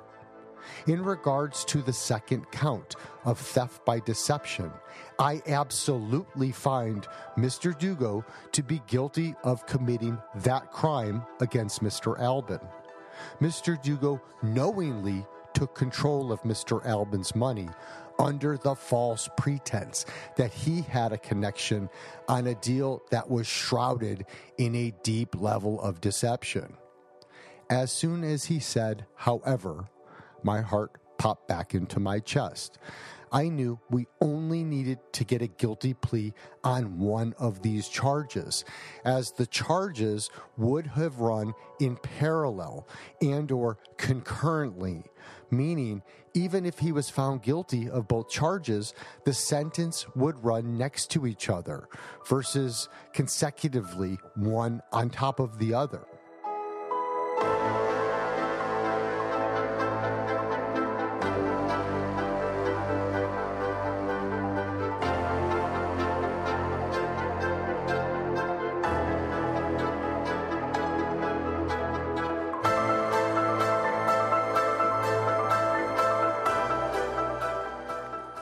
in 0.88 1.03
regards 1.03 1.65
to 1.65 1.82
the 1.82 1.94
second 1.94 2.50
count 2.51 2.96
of 3.25 3.39
theft 3.39 3.84
by 3.86 4.00
deception, 4.00 4.72
I 5.20 5.41
absolutely 5.48 6.51
find 6.51 7.08
Mr. 7.38 7.77
Dugo 7.77 8.25
to 8.51 8.63
be 8.63 8.82
guilty 8.88 9.36
of 9.44 9.65
committing 9.65 10.18
that 10.36 10.72
crime 10.72 11.24
against 11.39 11.84
Mr. 11.84 12.20
Albin. 12.20 12.60
Mr. 13.39 13.82
Dugo 13.82 14.22
knowingly 14.41 15.25
took 15.53 15.75
control 15.75 16.32
of 16.32 16.41
Mr. 16.44 16.84
Albin's 16.86 17.36
money 17.36 17.70
under 18.22 18.56
the 18.56 18.75
false 18.75 19.28
pretense 19.36 20.06
that 20.38 20.54
he 20.54 20.84
had 20.84 21.12
a 21.12 21.18
connection 21.18 21.90
on 22.28 22.48
a 22.48 22.56
deal 22.56 23.01
that 23.10 23.30
was 23.30 23.48
shrouded 23.48 24.25
in 24.58 24.75
a 24.75 24.94
deep 25.04 25.36
level 25.42 25.82
of 25.82 26.00
deception. 26.00 26.78
As 27.70 27.92
soon 27.92 28.24
as 28.24 28.46
he 28.46 28.60
said, 28.60 29.06
however, 29.16 29.86
my 30.44 30.62
heart 30.62 30.98
popped 31.18 31.48
back 31.48 31.74
into 31.74 32.00
my 32.00 32.20
chest. 32.20 32.78
I 33.32 33.48
knew 33.48 33.80
we 33.90 34.08
only 34.20 34.63
needed 34.63 35.00
to 35.13 35.24
get 35.24 35.42
a 35.42 35.48
guilty 35.48 35.94
plea 35.94 36.34
on 36.66 37.00
one 37.00 37.34
of 37.40 37.62
these 37.62 37.88
charges, 37.88 38.66
as 39.06 39.32
the 39.32 39.46
charges 39.46 40.30
would 40.58 40.88
have 40.88 41.22
run 41.22 41.54
in 41.80 41.96
parallel 41.96 42.88
and 43.22 43.50
or 43.51 43.78
concurrently, 43.98 45.06
meaning 45.50 46.04
even 46.33 46.65
if 46.65 46.79
he 46.79 46.91
was 46.91 47.09
found 47.09 47.41
guilty 47.41 47.89
of 47.89 48.07
both 48.07 48.29
charges, 48.29 48.93
the 49.25 49.33
sentence 49.33 50.05
would 50.15 50.43
run 50.43 50.77
next 50.77 51.11
to 51.11 51.27
each 51.27 51.50
other 51.50 51.88
versus 52.27 52.89
consecutively 53.13 54.17
one 54.35 54.81
on 54.91 55.09
top 55.09 55.39
of 55.39 55.59
the 55.59 55.73
other. 55.73 56.01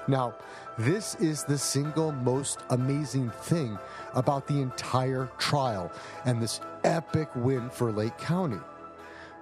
Now, 0.10 0.34
this 0.76 1.14
is 1.16 1.44
the 1.44 1.58
single 1.60 2.12
most 2.12 2.62
amazing 2.72 3.30
thing 3.30 3.78
about 4.16 4.48
the 4.48 4.60
entire 4.60 5.30
trial 5.38 5.92
and 6.26 6.42
this 6.42 6.62
epic 6.84 7.30
win 7.36 7.70
for 7.70 7.92
Lake 7.92 8.18
County. 8.18 8.58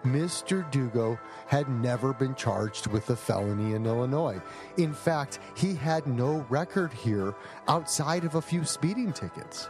Mr. 0.04 0.70
Dugo 0.70 1.18
had 1.48 1.70
never 1.70 2.12
been 2.12 2.36
charged 2.36 2.88
with 2.88 3.10
a 3.10 3.16
felony 3.16 3.76
in 3.76 3.86
Illinois. 3.86 4.42
In 4.76 4.94
fact, 4.94 5.40
he 5.56 5.74
had 5.74 6.06
no 6.06 6.46
record 6.50 6.92
here 6.92 7.34
outside 7.70 8.26
of 8.26 8.36
a 8.36 8.42
few 8.42 8.66
speeding 8.66 9.14
tickets. 9.14 9.70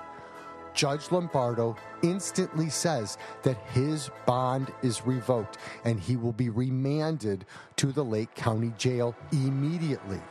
Judge 0.73 1.11
Lombardo 1.11 1.75
instantly 2.01 2.71
says 2.71 3.19
that 3.43 3.57
his 3.71 4.09
bond 4.25 4.73
is 4.81 5.05
revoked 5.05 5.59
and 5.85 5.99
he 5.99 6.15
will 6.15 6.33
be 6.33 6.49
remanded 6.49 7.45
to 7.75 7.91
the 7.91 8.03
Lake 8.03 8.33
County 8.33 8.73
Jail 8.79 9.15
immediately. 9.31 10.21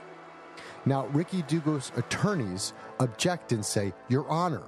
Now, 0.86 1.06
Ricky 1.08 1.42
Dugo's 1.42 1.90
attorneys 1.96 2.72
object 3.00 3.50
and 3.50 3.64
say, 3.64 3.92
Your 4.08 4.28
Honor, 4.28 4.62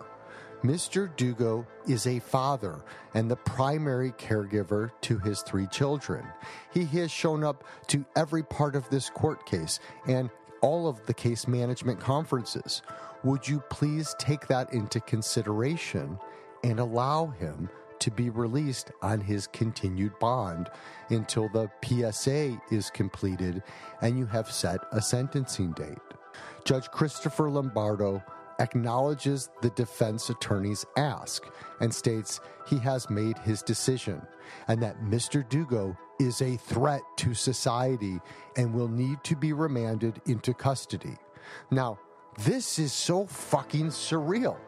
Mr. 0.65 1.15
Dugo 1.17 1.65
is 1.87 2.09
a 2.09 2.19
father 2.19 2.83
and 3.15 3.31
the 3.31 3.37
primary 3.37 4.11
caregiver 4.13 4.91
to 5.03 5.19
his 5.19 5.43
three 5.43 5.69
children. 5.69 6.27
He 6.75 6.85
has 6.87 7.13
shown 7.13 7.45
up 7.45 7.63
to 7.87 8.05
every 8.17 8.43
part 8.43 8.75
of 8.75 8.91
this 8.91 9.09
court 9.09 9.47
case 9.47 9.79
and 10.09 10.29
all 10.61 10.89
of 10.89 11.07
the 11.07 11.15
case 11.15 11.47
management 11.47 12.01
conferences. 12.01 12.83
Would 13.23 13.47
you 13.47 13.61
please 13.71 14.17
take 14.19 14.49
that 14.49 14.73
into 14.73 15.01
consideration 15.01 16.19
and 16.65 16.81
allow 16.81 17.27
him 17.27 17.69
to 18.01 18.11
be 18.11 18.31
released 18.31 18.91
on 19.03 19.21
his 19.21 19.47
continued 19.49 20.19
bond 20.19 20.71
until 21.11 21.49
the 21.49 21.71
PSA 21.85 22.61
is 22.71 22.91
completed 22.91 23.63
and 24.03 24.19
you 24.19 24.27
have 24.27 24.51
set 24.51 24.81
a 24.93 25.01
sentencing 25.01 25.73
date. 25.73 25.99
Judge 26.69 26.91
Christopher 26.91 27.49
Lombardo 27.49 28.23
acknowledges 28.59 29.49
the 29.63 29.71
defense 29.71 30.29
attorney's 30.29 30.85
ask 30.99 31.45
and 31.81 31.95
states 31.95 32.41
he 32.67 32.77
has 32.81 33.09
made 33.09 33.39
his 33.39 33.63
decision 33.63 34.21
and 34.67 34.83
that 34.83 35.01
Mr. 35.01 35.49
Dugo 35.49 35.97
is 36.21 36.43
a 36.43 36.59
threat 36.59 37.01
to 37.17 37.33
society 37.33 38.21
and 38.59 38.75
will 38.75 38.87
need 38.87 39.25
to 39.25 39.35
be 39.35 39.55
remanded 39.55 40.21
into 40.27 40.53
custody. 40.53 41.17
Now, 41.71 41.99
this 42.37 42.79
is 42.79 42.93
so 42.93 43.25
fucking 43.25 43.87
surreal. 43.87 44.59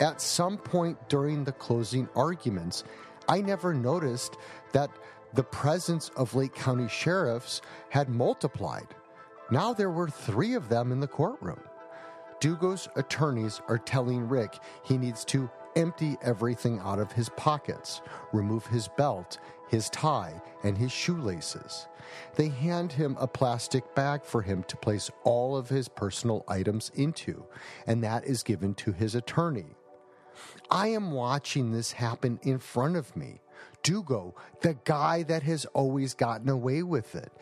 At 0.00 0.20
some 0.20 0.58
point 0.58 1.08
during 1.08 1.44
the 1.44 1.52
closing 1.52 2.08
arguments, 2.16 2.82
I 3.28 3.40
never 3.40 3.72
noticed 3.72 4.38
that 4.72 4.90
the 5.34 5.44
presence 5.44 6.08
of 6.16 6.34
Lake 6.34 6.56
County 6.56 6.88
sheriffs 6.88 7.62
had 7.90 8.08
multiplied. 8.08 8.88
Now 9.50 9.72
there 9.72 9.90
were 9.90 10.08
three 10.08 10.54
of 10.54 10.68
them 10.68 10.92
in 10.92 11.00
the 11.00 11.06
courtroom. 11.06 11.60
Dugo's 12.40 12.88
attorneys 12.96 13.60
are 13.68 13.78
telling 13.78 14.28
Rick 14.28 14.58
he 14.84 14.98
needs 14.98 15.24
to 15.26 15.50
empty 15.76 16.16
everything 16.22 16.78
out 16.80 16.98
of 16.98 17.12
his 17.12 17.28
pockets, 17.30 18.00
remove 18.32 18.66
his 18.66 18.88
belt, 18.96 19.38
his 19.68 19.90
tie, 19.90 20.40
and 20.62 20.76
his 20.78 20.92
shoelaces. 20.92 21.88
They 22.36 22.48
hand 22.48 22.92
him 22.92 23.16
a 23.18 23.26
plastic 23.26 23.94
bag 23.94 24.24
for 24.24 24.42
him 24.42 24.62
to 24.64 24.76
place 24.76 25.10
all 25.24 25.56
of 25.56 25.68
his 25.68 25.88
personal 25.88 26.44
items 26.48 26.90
into, 26.94 27.44
and 27.86 28.02
that 28.04 28.24
is 28.24 28.42
given 28.42 28.74
to 28.76 28.92
his 28.92 29.14
attorney. 29.14 29.76
I 30.70 30.88
am 30.88 31.12
watching 31.12 31.72
this 31.72 31.92
happen 31.92 32.40
in 32.42 32.58
front 32.58 32.96
of 32.96 33.14
me. 33.16 33.40
Dugo, 33.82 34.34
the 34.60 34.74
guy 34.84 35.22
that 35.24 35.42
has 35.42 35.64
always 35.66 36.14
gotten 36.14 36.48
away 36.48 36.82
with 36.82 37.14
it. 37.14 37.32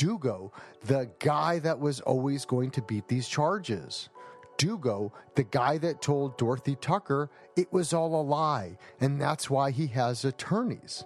Dugo, 0.00 0.50
the 0.86 1.10
guy 1.18 1.58
that 1.58 1.78
was 1.78 2.00
always 2.00 2.46
going 2.46 2.70
to 2.70 2.80
beat 2.80 3.06
these 3.06 3.28
charges. 3.28 4.08
Dugo, 4.56 5.12
the 5.34 5.42
guy 5.42 5.76
that 5.76 6.00
told 6.00 6.38
Dorothy 6.38 6.74
Tucker 6.76 7.28
it 7.54 7.70
was 7.70 7.92
all 7.92 8.18
a 8.18 8.24
lie, 8.24 8.78
and 8.98 9.20
that's 9.20 9.50
why 9.50 9.72
he 9.72 9.88
has 9.88 10.24
attorneys. 10.24 11.04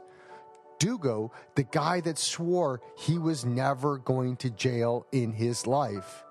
Dugo, 0.78 1.32
the 1.56 1.64
guy 1.64 2.02
that 2.02 2.18
swore 2.18 2.80
he 2.96 3.18
was 3.18 3.44
never 3.44 3.98
going 3.98 4.36
to 4.36 4.50
jail 4.50 5.08
in 5.10 5.32
his 5.32 5.66
life, 5.66 6.22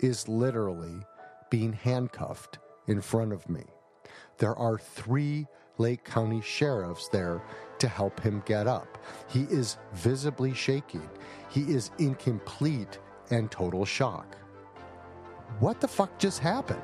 is 0.00 0.26
literally 0.26 1.06
being 1.50 1.72
handcuffed 1.72 2.58
in 2.88 3.00
front 3.00 3.32
of 3.32 3.48
me. 3.48 3.62
There 4.38 4.56
are 4.56 4.76
three 4.76 5.46
Lake 5.78 6.02
County 6.04 6.40
sheriffs 6.40 7.06
there 7.08 7.42
to 7.78 7.86
help 7.86 8.18
him 8.20 8.42
get 8.44 8.66
up. 8.66 8.98
He 9.28 9.42
is 9.42 9.78
visibly 9.92 10.52
shaking. 10.52 11.08
He 11.52 11.60
is 11.64 11.90
in 11.98 12.14
complete 12.14 12.98
and 13.30 13.50
total 13.50 13.84
shock. 13.84 14.36
What 15.60 15.80
the 15.82 15.88
fuck 15.88 16.18
just 16.18 16.38
happened? 16.38 16.80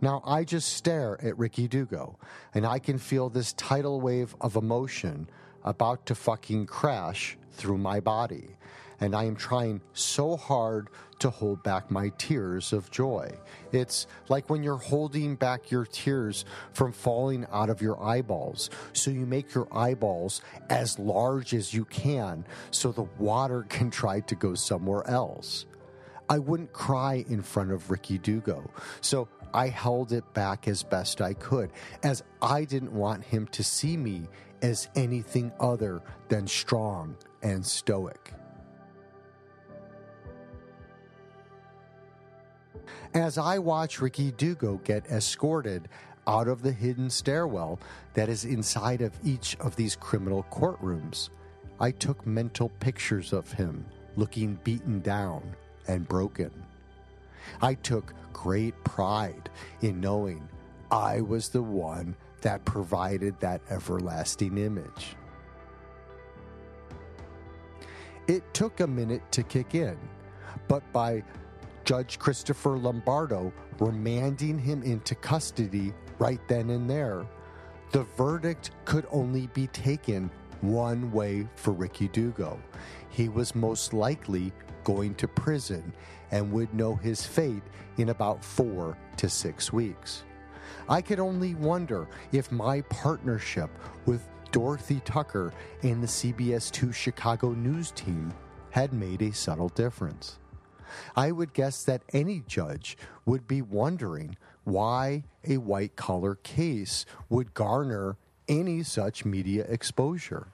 Now 0.00 0.22
I 0.24 0.44
just 0.44 0.74
stare 0.74 1.18
at 1.24 1.36
Ricky 1.38 1.66
Dugo 1.66 2.18
and 2.54 2.64
I 2.64 2.78
can 2.78 2.98
feel 2.98 3.28
this 3.28 3.52
tidal 3.54 4.00
wave 4.00 4.36
of 4.40 4.56
emotion 4.56 5.28
about 5.64 6.06
to 6.06 6.14
fucking 6.14 6.66
crash 6.66 7.36
through 7.52 7.78
my 7.78 8.00
body. 8.00 8.56
And 9.00 9.14
I 9.14 9.24
am 9.24 9.36
trying 9.36 9.80
so 9.92 10.36
hard 10.36 10.88
to 11.20 11.30
hold 11.30 11.62
back 11.62 11.90
my 11.90 12.10
tears 12.18 12.72
of 12.72 12.90
joy. 12.90 13.32
It's 13.72 14.06
like 14.28 14.50
when 14.50 14.62
you're 14.62 14.76
holding 14.76 15.36
back 15.36 15.70
your 15.70 15.84
tears 15.84 16.44
from 16.72 16.92
falling 16.92 17.46
out 17.52 17.70
of 17.70 17.80
your 17.80 18.00
eyeballs. 18.02 18.70
So 18.92 19.10
you 19.10 19.26
make 19.26 19.54
your 19.54 19.68
eyeballs 19.72 20.42
as 20.68 20.98
large 20.98 21.54
as 21.54 21.72
you 21.74 21.84
can 21.84 22.44
so 22.70 22.90
the 22.92 23.06
water 23.18 23.62
can 23.68 23.90
try 23.90 24.20
to 24.20 24.34
go 24.34 24.54
somewhere 24.54 25.06
else. 25.08 25.66
I 26.30 26.38
wouldn't 26.38 26.72
cry 26.72 27.24
in 27.28 27.42
front 27.42 27.72
of 27.72 27.90
Ricky 27.90 28.18
Dugo. 28.18 28.70
So 29.00 29.28
I 29.54 29.68
held 29.68 30.12
it 30.12 30.24
back 30.34 30.68
as 30.68 30.82
best 30.82 31.20
I 31.20 31.34
could, 31.34 31.72
as 32.02 32.22
I 32.42 32.64
didn't 32.64 32.92
want 32.92 33.24
him 33.24 33.46
to 33.48 33.64
see 33.64 33.96
me 33.96 34.28
as 34.62 34.88
anything 34.94 35.52
other 35.60 36.02
than 36.28 36.46
strong 36.46 37.16
and 37.42 37.64
stoic. 37.64 38.32
As 43.14 43.38
I 43.38 43.58
watch 43.58 44.00
Ricky 44.00 44.32
Dugo 44.32 44.80
get 44.84 45.06
escorted 45.10 45.88
out 46.26 46.46
of 46.46 46.62
the 46.62 46.72
hidden 46.72 47.08
stairwell 47.08 47.80
that 48.12 48.28
is 48.28 48.44
inside 48.44 49.00
of 49.00 49.18
each 49.24 49.56
of 49.60 49.76
these 49.76 49.96
criminal 49.96 50.44
courtrooms, 50.50 51.30
I 51.80 51.90
took 51.90 52.26
mental 52.26 52.68
pictures 52.80 53.32
of 53.32 53.50
him 53.52 53.86
looking 54.16 54.58
beaten 54.62 55.00
down 55.00 55.42
and 55.86 56.06
broken. 56.06 56.50
I 57.60 57.74
took 57.74 58.14
great 58.32 58.74
pride 58.84 59.50
in 59.80 60.00
knowing 60.00 60.48
I 60.90 61.20
was 61.20 61.48
the 61.48 61.62
one 61.62 62.16
that 62.42 62.64
provided 62.64 63.38
that 63.40 63.60
everlasting 63.70 64.58
image. 64.58 65.16
It 68.26 68.42
took 68.54 68.80
a 68.80 68.86
minute 68.86 69.22
to 69.32 69.42
kick 69.42 69.74
in, 69.74 69.98
but 70.68 70.82
by 70.92 71.24
Judge 71.84 72.18
Christopher 72.18 72.76
Lombardo 72.76 73.52
remanding 73.80 74.58
him 74.58 74.82
into 74.82 75.14
custody 75.14 75.92
right 76.18 76.40
then 76.48 76.70
and 76.70 76.88
there, 76.88 77.26
the 77.92 78.02
verdict 78.16 78.72
could 78.84 79.06
only 79.10 79.46
be 79.48 79.66
taken 79.68 80.30
one 80.60 81.10
way 81.12 81.48
for 81.56 81.70
Ricky 81.70 82.08
Dugo. 82.08 82.60
He 83.10 83.28
was 83.28 83.54
most 83.54 83.92
likely 83.92 84.52
going 84.84 85.14
to 85.16 85.28
prison 85.28 85.92
and 86.30 86.52
would 86.52 86.72
know 86.72 86.94
his 86.96 87.24
fate 87.24 87.62
in 87.96 88.08
about 88.10 88.44
four 88.44 88.96
to 89.16 89.28
six 89.28 89.72
weeks. 89.72 90.24
I 90.88 91.02
could 91.02 91.20
only 91.20 91.54
wonder 91.54 92.08
if 92.32 92.52
my 92.52 92.82
partnership 92.82 93.70
with 94.06 94.26
Dorothy 94.50 95.00
Tucker 95.04 95.52
and 95.82 96.02
the 96.02 96.06
CBS 96.06 96.70
2 96.70 96.92
Chicago 96.92 97.50
News 97.52 97.90
team 97.90 98.32
had 98.70 98.92
made 98.92 99.22
a 99.22 99.32
subtle 99.32 99.68
difference. 99.68 100.38
I 101.14 101.32
would 101.32 101.52
guess 101.52 101.84
that 101.84 102.02
any 102.12 102.42
judge 102.46 102.96
would 103.26 103.46
be 103.46 103.60
wondering 103.60 104.36
why 104.64 105.24
a 105.46 105.58
white 105.58 105.96
collar 105.96 106.36
case 106.36 107.04
would 107.28 107.54
garner 107.54 108.16
any 108.48 108.82
such 108.82 109.24
media 109.24 109.64
exposure. 109.68 110.48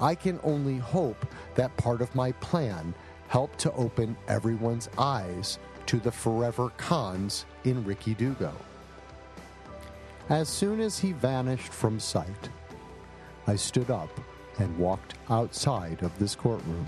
I 0.00 0.14
can 0.14 0.40
only 0.42 0.78
hope 0.78 1.26
that 1.54 1.76
part 1.76 2.00
of 2.00 2.14
my 2.14 2.32
plan 2.32 2.94
helped 3.28 3.58
to 3.60 3.72
open 3.72 4.16
everyone's 4.28 4.88
eyes 4.98 5.58
to 5.86 5.98
the 5.98 6.12
forever 6.12 6.70
cons 6.76 7.46
in 7.64 7.84
Ricky 7.84 8.14
Dugo. 8.14 8.52
As 10.28 10.48
soon 10.48 10.80
as 10.80 10.98
he 10.98 11.12
vanished 11.12 11.72
from 11.72 11.98
sight, 11.98 12.48
I 13.46 13.56
stood 13.56 13.90
up 13.90 14.10
and 14.58 14.78
walked 14.78 15.14
outside 15.30 16.02
of 16.02 16.16
this 16.18 16.34
courtroom. 16.34 16.86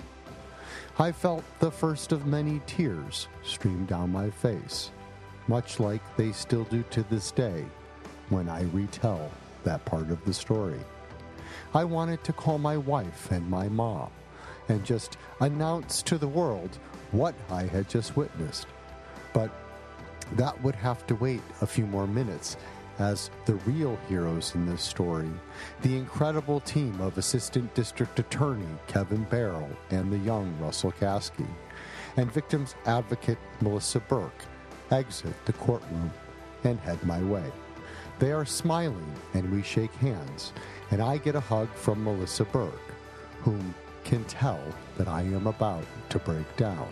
I 0.99 1.13
felt 1.13 1.45
the 1.59 1.71
first 1.71 2.13
of 2.13 2.27
many 2.27 2.61
tears 2.67 3.29
stream 3.43 3.85
down 3.87 4.13
my 4.13 4.31
face, 4.31 4.91
much 5.49 5.81
like 5.81 6.03
they 6.17 6.33
still 6.33 6.65
do 6.65 6.85
to 6.91 7.03
this 7.05 7.31
day 7.33 7.65
when 8.29 8.49
I 8.49 8.63
retell 8.65 9.31
that 9.65 9.85
part 9.85 10.11
of 10.11 10.25
the 10.25 10.33
story. 10.33 10.81
I 11.75 11.85
wanted 11.85 12.25
to 12.25 12.33
call 12.33 12.59
my 12.59 12.77
wife 12.77 13.31
and 13.31 13.49
my 13.49 13.69
mom 13.69 14.11
and 14.69 14.85
just 14.85 15.17
announce 15.41 16.03
to 16.03 16.19
the 16.19 16.29
world 16.29 16.79
what 17.13 17.35
I 17.51 17.65
had 17.65 17.89
just 17.89 18.17
witnessed. 18.17 18.67
But 19.33 19.51
that 20.37 20.61
would 20.63 20.75
have 20.77 21.07
to 21.09 21.15
wait 21.15 21.43
a 21.61 21.67
few 21.67 21.87
more 21.87 22.07
minutes 22.07 22.57
as 22.99 23.31
the 23.47 23.55
real 23.55 23.99
heroes 24.09 24.55
in 24.55 24.67
this 24.67 24.83
story, 24.83 25.31
the 25.83 25.97
incredible 25.97 26.61
team 26.61 27.01
of 27.01 27.19
Assistant 27.19 27.75
District 27.75 28.19
Attorney 28.19 28.67
Kevin 28.87 29.25
Barrow 29.25 29.69
and 29.91 30.13
the 30.13 30.19
young 30.19 30.57
Russell 30.61 30.93
Caskey, 30.93 31.49
and 32.17 32.33
victims 32.33 32.77
advocate 32.87 33.39
Melissa 33.61 34.01
Burke, 34.01 34.45
exit 34.91 35.35
the 35.45 35.53
courtroom 35.55 36.13
and 36.63 36.79
head 36.81 37.03
my 37.05 37.21
way. 37.23 37.45
They 38.21 38.31
are 38.31 38.45
smiling 38.45 39.13
and 39.35 39.51
we 39.51 39.63
shake 39.63 39.93
hands, 39.95 40.53
and 40.95 41.03
I 41.03 41.17
get 41.17 41.35
a 41.35 41.41
hug 41.41 41.69
from 41.75 42.05
Melissa 42.05 42.45
Burke, 42.45 42.95
whom 43.41 43.75
can 44.05 44.23
tell 44.27 44.61
that 44.97 45.09
I 45.09 45.23
am 45.23 45.49
about 45.49 45.83
to 46.11 46.21
break 46.21 46.57
down. 46.57 46.89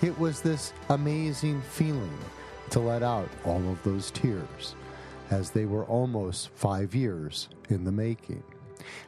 It 0.00 0.18
was 0.18 0.40
this 0.40 0.72
amazing 0.88 1.60
feeling 1.60 2.18
to 2.70 2.80
let 2.80 3.02
out 3.02 3.28
all 3.44 3.60
of 3.68 3.82
those 3.82 4.10
tears, 4.10 4.74
as 5.28 5.50
they 5.50 5.66
were 5.66 5.84
almost 5.84 6.48
five 6.54 6.94
years 6.94 7.50
in 7.68 7.84
the 7.84 7.92
making. 7.92 8.42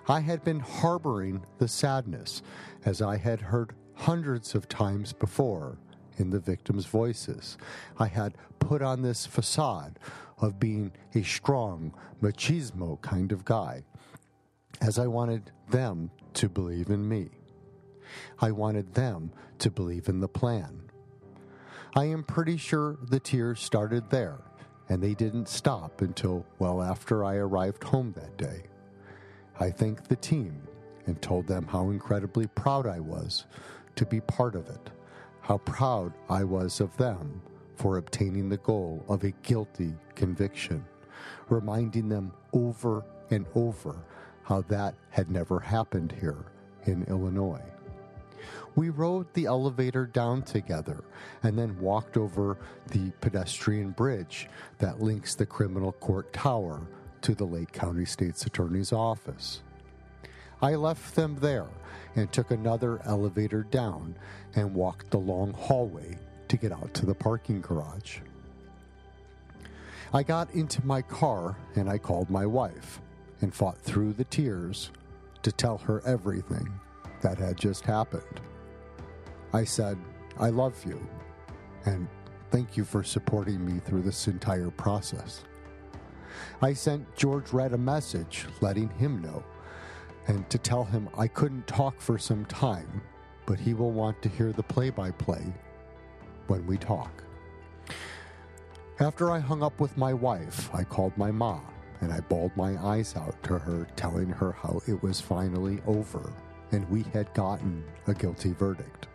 I 0.06 0.20
had 0.20 0.44
been 0.44 0.60
harboring 0.60 1.42
the 1.56 1.66
sadness, 1.66 2.42
as 2.84 3.00
I 3.00 3.16
had 3.16 3.40
heard 3.40 3.72
hundreds 3.94 4.54
of 4.54 4.68
times 4.68 5.14
before 5.14 5.78
in 6.18 6.28
the 6.28 6.38
victims' 6.38 6.84
voices. 6.84 7.56
I 7.98 8.08
had 8.08 8.34
put 8.58 8.82
on 8.82 9.00
this 9.00 9.24
facade 9.24 9.98
of 10.40 10.58
being 10.58 10.92
a 11.14 11.22
strong, 11.22 11.94
machismo 12.22 13.00
kind 13.02 13.32
of 13.32 13.44
guy, 13.44 13.84
as 14.80 14.98
I 14.98 15.06
wanted 15.06 15.50
them 15.68 16.10
to 16.34 16.48
believe 16.48 16.90
in 16.90 17.06
me. 17.08 17.30
I 18.40 18.50
wanted 18.50 18.94
them 18.94 19.32
to 19.58 19.70
believe 19.70 20.08
in 20.08 20.20
the 20.20 20.28
plan. 20.28 20.90
I 21.94 22.04
am 22.06 22.24
pretty 22.24 22.56
sure 22.56 22.98
the 23.02 23.20
tears 23.20 23.60
started 23.60 24.10
there, 24.10 24.38
and 24.88 25.02
they 25.02 25.14
didn't 25.14 25.48
stop 25.48 26.00
until 26.00 26.46
well 26.58 26.82
after 26.82 27.24
I 27.24 27.36
arrived 27.36 27.84
home 27.84 28.12
that 28.16 28.36
day. 28.36 28.64
I 29.58 29.70
thanked 29.70 30.08
the 30.08 30.16
team 30.16 30.62
and 31.06 31.20
told 31.20 31.46
them 31.46 31.66
how 31.66 31.90
incredibly 31.90 32.46
proud 32.48 32.86
I 32.86 33.00
was 33.00 33.46
to 33.96 34.06
be 34.06 34.20
part 34.20 34.54
of 34.54 34.68
it, 34.68 34.90
how 35.40 35.58
proud 35.58 36.14
I 36.28 36.44
was 36.44 36.80
of 36.80 36.96
them 36.96 37.42
for 37.80 37.96
obtaining 37.96 38.50
the 38.50 38.58
goal 38.58 39.02
of 39.08 39.24
a 39.24 39.30
guilty 39.42 39.94
conviction, 40.14 40.84
reminding 41.48 42.10
them 42.10 42.30
over 42.52 43.02
and 43.30 43.46
over 43.54 43.96
how 44.42 44.60
that 44.68 44.94
had 45.08 45.30
never 45.30 45.58
happened 45.58 46.12
here 46.20 46.44
in 46.84 47.02
Illinois. 47.04 47.64
We 48.76 48.90
rode 48.90 49.32
the 49.32 49.46
elevator 49.46 50.04
down 50.04 50.42
together 50.42 51.02
and 51.42 51.58
then 51.58 51.80
walked 51.80 52.18
over 52.18 52.58
the 52.88 53.12
pedestrian 53.22 53.92
bridge 53.92 54.50
that 54.78 55.00
links 55.00 55.34
the 55.34 55.46
criminal 55.46 55.92
court 55.92 56.34
tower 56.34 56.86
to 57.22 57.34
the 57.34 57.46
Lake 57.46 57.72
County 57.72 58.04
State's 58.04 58.44
Attorney's 58.44 58.92
office. 58.92 59.62
I 60.60 60.74
left 60.74 61.16
them 61.16 61.38
there 61.40 61.68
and 62.14 62.30
took 62.30 62.50
another 62.50 63.00
elevator 63.06 63.62
down 63.62 64.16
and 64.54 64.74
walked 64.74 65.10
the 65.10 65.18
long 65.18 65.54
hallway 65.54 66.18
to 66.50 66.56
get 66.56 66.72
out 66.72 66.92
to 66.94 67.06
the 67.06 67.14
parking 67.14 67.60
garage. 67.60 68.18
I 70.12 70.24
got 70.24 70.52
into 70.52 70.84
my 70.84 71.00
car 71.00 71.56
and 71.76 71.88
I 71.88 71.96
called 71.96 72.28
my 72.28 72.44
wife 72.44 73.00
and 73.40 73.54
fought 73.54 73.78
through 73.78 74.14
the 74.14 74.24
tears 74.24 74.90
to 75.42 75.52
tell 75.52 75.78
her 75.78 76.02
everything 76.04 76.68
that 77.22 77.38
had 77.38 77.56
just 77.56 77.84
happened. 77.84 78.40
I 79.52 79.64
said, 79.64 79.96
I 80.38 80.50
love 80.50 80.74
you, 80.84 81.00
and 81.84 82.08
thank 82.50 82.76
you 82.76 82.84
for 82.84 83.02
supporting 83.04 83.64
me 83.64 83.80
through 83.80 84.02
this 84.02 84.26
entire 84.26 84.70
process. 84.70 85.44
I 86.60 86.72
sent 86.72 87.16
George 87.16 87.52
Red 87.52 87.72
a 87.72 87.78
message 87.78 88.46
letting 88.60 88.88
him 88.90 89.22
know 89.22 89.44
and 90.26 90.48
to 90.50 90.58
tell 90.58 90.84
him 90.84 91.08
I 91.16 91.28
couldn't 91.28 91.66
talk 91.66 92.00
for 92.00 92.18
some 92.18 92.44
time, 92.46 93.02
but 93.46 93.60
he 93.60 93.74
will 93.74 93.92
want 93.92 94.20
to 94.22 94.28
hear 94.28 94.52
the 94.52 94.62
play 94.62 94.90
by 94.90 95.12
play 95.12 95.52
when 96.50 96.66
we 96.66 96.76
talk. 96.76 97.22
After 98.98 99.30
I 99.30 99.38
hung 99.38 99.62
up 99.62 99.78
with 99.80 99.96
my 99.96 100.12
wife, 100.12 100.68
I 100.74 100.82
called 100.82 101.16
my 101.16 101.30
mom 101.30 101.64
and 102.00 102.12
I 102.12 102.20
bawled 102.20 102.54
my 102.56 102.76
eyes 102.84 103.14
out 103.16 103.40
to 103.44 103.56
her, 103.56 103.86
telling 103.94 104.28
her 104.28 104.52
how 104.52 104.82
it 104.88 105.00
was 105.02 105.20
finally 105.20 105.80
over 105.86 106.32
and 106.72 106.88
we 106.90 107.04
had 107.12 107.32
gotten 107.34 107.84
a 108.06 108.14
guilty 108.14 108.52
verdict. 108.52 109.06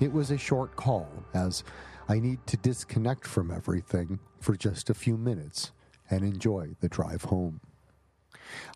It 0.00 0.12
was 0.12 0.30
a 0.30 0.38
short 0.38 0.76
call, 0.76 1.08
as 1.34 1.64
I 2.08 2.18
need 2.18 2.46
to 2.48 2.56
disconnect 2.56 3.26
from 3.26 3.50
everything 3.50 4.18
for 4.40 4.56
just 4.56 4.90
a 4.90 4.94
few 4.94 5.16
minutes 5.16 5.72
and 6.10 6.22
enjoy 6.22 6.76
the 6.80 6.88
drive 6.88 7.24
home. 7.24 7.60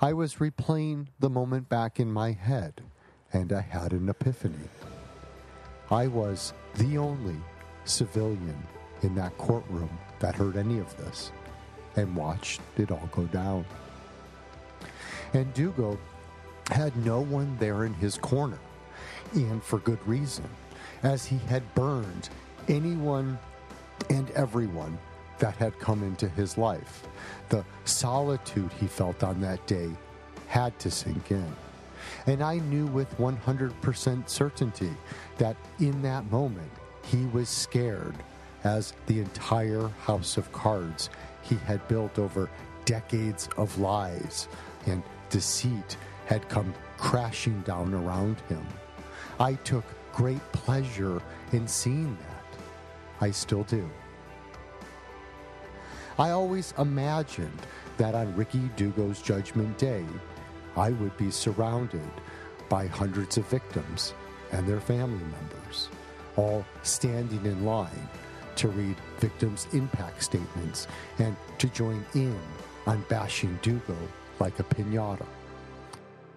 I 0.01 0.13
was 0.15 0.37
replaying 0.37 1.09
the 1.19 1.31
moment 1.31 1.69
back 1.69 2.01
in 2.01 2.11
my 2.11 2.33
head, 2.33 2.81
and 3.33 3.53
I 3.53 3.61
had 3.61 3.93
an 3.93 4.09
epiphany. 4.09 4.69
I 5.91 6.07
was 6.07 6.53
the 6.77 6.99
only 6.99 7.37
civilian 7.85 8.63
in 9.03 9.15
that 9.17 9.37
courtroom 9.39 9.91
that 10.21 10.37
heard 10.37 10.57
any 10.57 10.79
of 10.79 10.97
this 10.97 11.33
and 11.97 12.15
watched 12.15 12.61
it 12.77 12.93
all 12.93 13.09
go 13.13 13.25
down. 13.25 13.65
And 15.33 15.53
Dugo 15.55 15.99
had 16.71 16.97
no 17.05 17.21
one 17.21 17.57
there 17.59 17.85
in 17.85 17.95
his 17.95 18.17
corner, 18.17 18.59
and 19.35 19.63
for 19.63 19.79
good 19.81 20.05
reason 20.07 20.49
as 21.03 21.27
he 21.27 21.39
had 21.39 21.75
burned 21.75 22.29
anyone 22.69 23.39
and 24.09 24.31
everyone 24.31 24.97
that 25.39 25.57
had 25.57 25.79
come 25.81 26.03
into 26.03 26.29
his 26.29 26.57
life. 26.57 27.07
The 27.49 27.65
solitude 27.85 28.71
he 28.79 28.87
felt 28.87 29.25
on 29.25 29.41
that 29.41 29.67
day 29.67 29.91
had 30.47 30.79
to 30.81 30.91
sink 30.91 31.31
in. 31.31 31.57
And 32.27 32.43
I 32.43 32.59
knew 32.59 32.87
with 32.87 33.17
100% 33.19 34.29
certainty 34.29 34.93
that 35.39 35.57
in 35.79 36.03
that 36.03 36.31
moment 36.31 36.71
he 37.05 37.27
was 37.27 37.49
scared 37.49 38.15
as 38.65 38.93
the 39.07 39.21
entire 39.21 39.89
house 40.03 40.37
of 40.37 40.53
cards 40.53 41.11
he 41.43 41.57
had 41.57 41.87
built 41.89 42.19
over 42.19 42.51
decades 42.85 43.49
of 43.57 43.79
lies 43.79 44.49
and 44.87 45.03
deceit 45.31 45.97
had 46.27 46.49
come 46.49 46.75
crashing 46.99 47.61
down 47.63 47.95
around 47.95 48.41
him. 48.49 48.67
I 49.39 49.55
took 49.55 49.85
great 50.13 50.43
pleasure 50.53 51.23
in 51.53 51.67
seeing 51.67 52.17
that. 52.17 52.61
I 53.21 53.31
still 53.31 53.65
do. 53.65 53.89
I 56.19 56.31
always 56.31 56.75
imagined 56.79 57.67
that 57.97 58.15
on 58.15 58.37
Ricky 58.37 58.71
Dugo's 58.77 59.23
Judgment 59.23 59.79
Day, 59.79 60.05
I 60.81 60.93
would 60.93 61.15
be 61.19 61.31
surrounded 61.31 62.11
by 62.71 62.87
hundreds 62.87 63.37
of 63.37 63.47
victims 63.49 64.15
and 64.51 64.67
their 64.67 64.81
family 64.81 65.23
members, 65.25 65.91
all 66.37 66.65
standing 66.83 67.45
in 67.45 67.67
line 67.67 68.09
to 68.57 68.69
read 68.69 68.97
victims' 69.19 69.67
impact 69.75 70.25
statements 70.25 70.87
and 71.19 71.37
to 71.59 71.69
join 71.69 72.03
in 72.15 72.41
on 72.87 73.05
bashing 73.11 73.59
Dugo 73.61 73.97
like 74.39 74.59
a 74.59 74.63
pinata. 74.63 75.27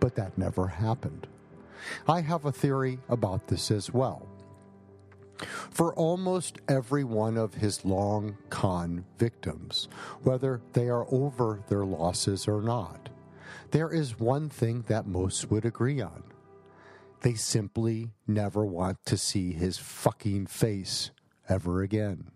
But 0.02 0.16
that 0.16 0.38
never 0.38 0.68
happened. 0.68 1.26
I 2.06 2.20
have 2.20 2.44
a 2.44 2.52
theory 2.52 3.00
about 3.08 3.48
this 3.48 3.72
as 3.72 3.94
well. 3.94 4.28
For 5.72 5.94
almost 5.94 6.60
every 6.68 7.06
one 7.06 7.38
of 7.38 7.54
his 7.54 7.86
long 7.86 8.38
con 8.50 9.06
victims, 9.18 9.88
whether 10.24 10.60
they 10.74 10.90
are 10.90 11.08
over 11.12 11.62
their 11.70 11.86
losses 11.86 12.46
or 12.46 12.62
not, 12.62 13.10
there 13.74 13.90
is 13.92 14.20
one 14.20 14.50
thing 14.50 14.84
that 14.88 15.08
most 15.08 15.50
would 15.50 15.66
agree 15.66 16.00
on. 16.00 16.24
They 17.22 17.34
simply 17.34 18.12
never 18.28 18.64
want 18.64 19.04
to 19.08 19.18
see 19.18 19.52
his 19.52 19.80
fucking 19.80 20.46
face 20.46 21.10
ever 21.50 21.82
again. 21.82 22.33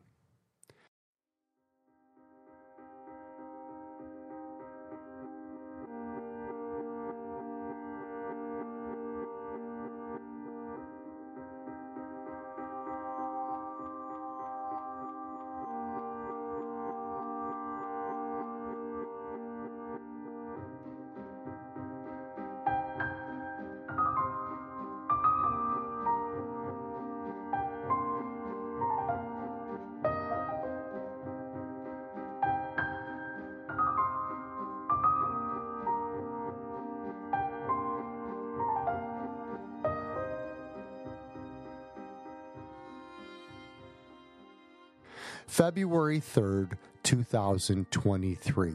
February 45.77 46.19
3rd, 46.19 46.71
2023 47.03 48.73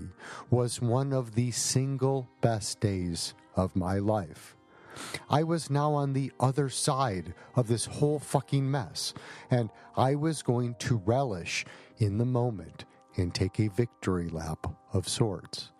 was 0.50 0.80
one 0.80 1.12
of 1.12 1.34
the 1.34 1.50
single 1.50 2.28
best 2.40 2.78
days 2.78 3.34
of 3.56 3.74
my 3.74 3.98
life. 3.98 4.54
I 5.28 5.42
was 5.42 5.68
now 5.68 5.94
on 5.94 6.12
the 6.12 6.30
other 6.38 6.68
side 6.68 7.34
of 7.56 7.66
this 7.66 7.86
whole 7.86 8.20
fucking 8.20 8.70
mess, 8.70 9.14
and 9.50 9.70
I 9.96 10.14
was 10.14 10.44
going 10.44 10.76
to 10.78 11.02
relish 11.04 11.64
in 11.98 12.18
the 12.18 12.24
moment 12.24 12.84
and 13.16 13.34
take 13.34 13.58
a 13.58 13.66
victory 13.66 14.28
lap 14.28 14.68
of 14.92 15.08
sorts. 15.08 15.71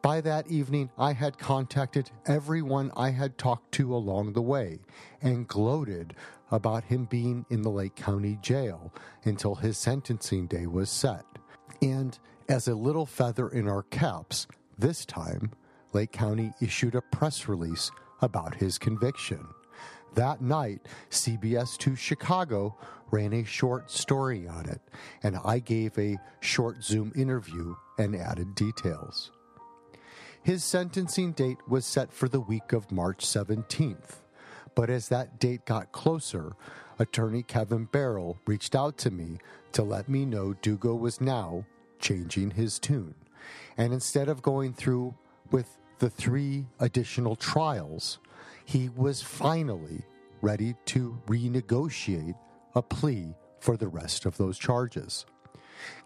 By 0.00 0.20
that 0.22 0.48
evening, 0.48 0.90
I 0.98 1.12
had 1.12 1.38
contacted 1.38 2.10
everyone 2.26 2.92
I 2.96 3.10
had 3.10 3.38
talked 3.38 3.72
to 3.72 3.94
along 3.94 4.32
the 4.32 4.42
way 4.42 4.80
and 5.20 5.48
gloated 5.48 6.14
about 6.50 6.84
him 6.84 7.06
being 7.06 7.46
in 7.50 7.62
the 7.62 7.70
Lake 7.70 7.96
County 7.96 8.38
Jail 8.42 8.92
until 9.24 9.54
his 9.54 9.78
sentencing 9.78 10.46
day 10.46 10.66
was 10.66 10.90
set. 10.90 11.24
And 11.80 12.18
as 12.48 12.68
a 12.68 12.74
little 12.74 13.06
feather 13.06 13.48
in 13.48 13.68
our 13.68 13.82
caps, 13.84 14.46
this 14.78 15.04
time, 15.04 15.52
Lake 15.92 16.12
County 16.12 16.52
issued 16.60 16.94
a 16.94 17.00
press 17.00 17.48
release 17.48 17.90
about 18.20 18.54
his 18.54 18.78
conviction. 18.78 19.46
That 20.14 20.42
night, 20.42 20.86
CBS 21.10 21.78
2 21.78 21.96
Chicago 21.96 22.76
ran 23.10 23.32
a 23.32 23.44
short 23.44 23.90
story 23.90 24.46
on 24.46 24.66
it, 24.68 24.80
and 25.22 25.38
I 25.44 25.58
gave 25.58 25.98
a 25.98 26.18
short 26.40 26.82
Zoom 26.82 27.12
interview 27.14 27.74
and 27.98 28.14
added 28.14 28.54
details. 28.54 29.30
His 30.42 30.64
sentencing 30.64 31.32
date 31.32 31.58
was 31.68 31.86
set 31.86 32.12
for 32.12 32.28
the 32.28 32.40
week 32.40 32.72
of 32.72 32.90
March 32.90 33.24
17th. 33.24 34.16
But 34.74 34.90
as 34.90 35.08
that 35.08 35.38
date 35.38 35.64
got 35.66 35.92
closer, 35.92 36.56
attorney 36.98 37.44
Kevin 37.44 37.84
Barrell 37.84 38.38
reached 38.44 38.74
out 38.74 38.98
to 38.98 39.10
me 39.12 39.38
to 39.70 39.84
let 39.84 40.08
me 40.08 40.24
know 40.24 40.54
Dugo 40.54 40.96
was 40.96 41.20
now 41.20 41.64
changing 42.00 42.50
his 42.50 42.80
tune. 42.80 43.14
And 43.76 43.92
instead 43.92 44.28
of 44.28 44.42
going 44.42 44.74
through 44.74 45.14
with 45.52 45.78
the 46.00 46.10
three 46.10 46.66
additional 46.80 47.36
trials, 47.36 48.18
he 48.64 48.88
was 48.88 49.22
finally 49.22 50.02
ready 50.40 50.74
to 50.86 51.20
renegotiate 51.26 52.34
a 52.74 52.82
plea 52.82 53.36
for 53.60 53.76
the 53.76 53.86
rest 53.86 54.26
of 54.26 54.38
those 54.38 54.58
charges. 54.58 55.24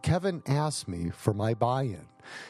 Kevin 0.02 0.42
asked 0.46 0.88
me 0.88 1.10
for 1.10 1.32
my 1.32 1.54
buy 1.54 1.84
in, 1.84 2.06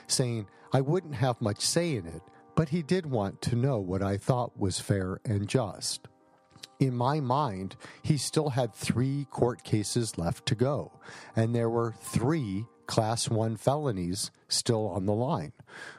saying 0.09 0.49
I 0.77 0.83
wouldn't 0.83 1.15
have 1.15 1.41
much 1.41 1.63
say 1.63 1.97
in 1.97 2.05
it, 2.05 2.21
but 2.55 2.69
he 2.69 2.83
did 2.83 3.07
want 3.07 3.41
to 3.41 3.57
know 3.57 3.79
what 3.79 4.03
I 4.03 4.19
thought 4.19 4.59
was 4.59 4.79
fair 4.79 5.23
and 5.25 5.49
just. 5.49 6.07
In 6.79 6.95
my 6.95 7.19
mind, 7.19 7.77
he 8.03 8.19
still 8.19 8.51
had 8.51 8.75
three 8.75 9.27
court 9.31 9.65
cases 9.65 10.19
left 10.19 10.45
to 10.45 10.55
go, 10.55 10.93
and 11.35 11.55
there 11.55 11.71
were 11.71 11.95
three 11.99 12.67
Class 12.87 13.31
1 13.31 13.57
felonies 13.57 14.31
still 14.49 14.87
on 14.89 15.07
the 15.07 15.15
line, 15.15 15.55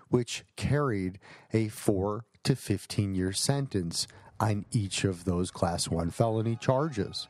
which 0.09 0.45
carried 0.57 1.17
a 1.51 1.69
4 1.69 2.25
to 2.43 2.55
15 2.55 3.15
year 3.15 3.33
sentence 3.33 4.05
on 4.39 4.67
each 4.71 5.03
of 5.03 5.25
those 5.25 5.49
Class 5.49 5.89
1 5.89 6.11
felony 6.11 6.55
charges. 6.55 7.27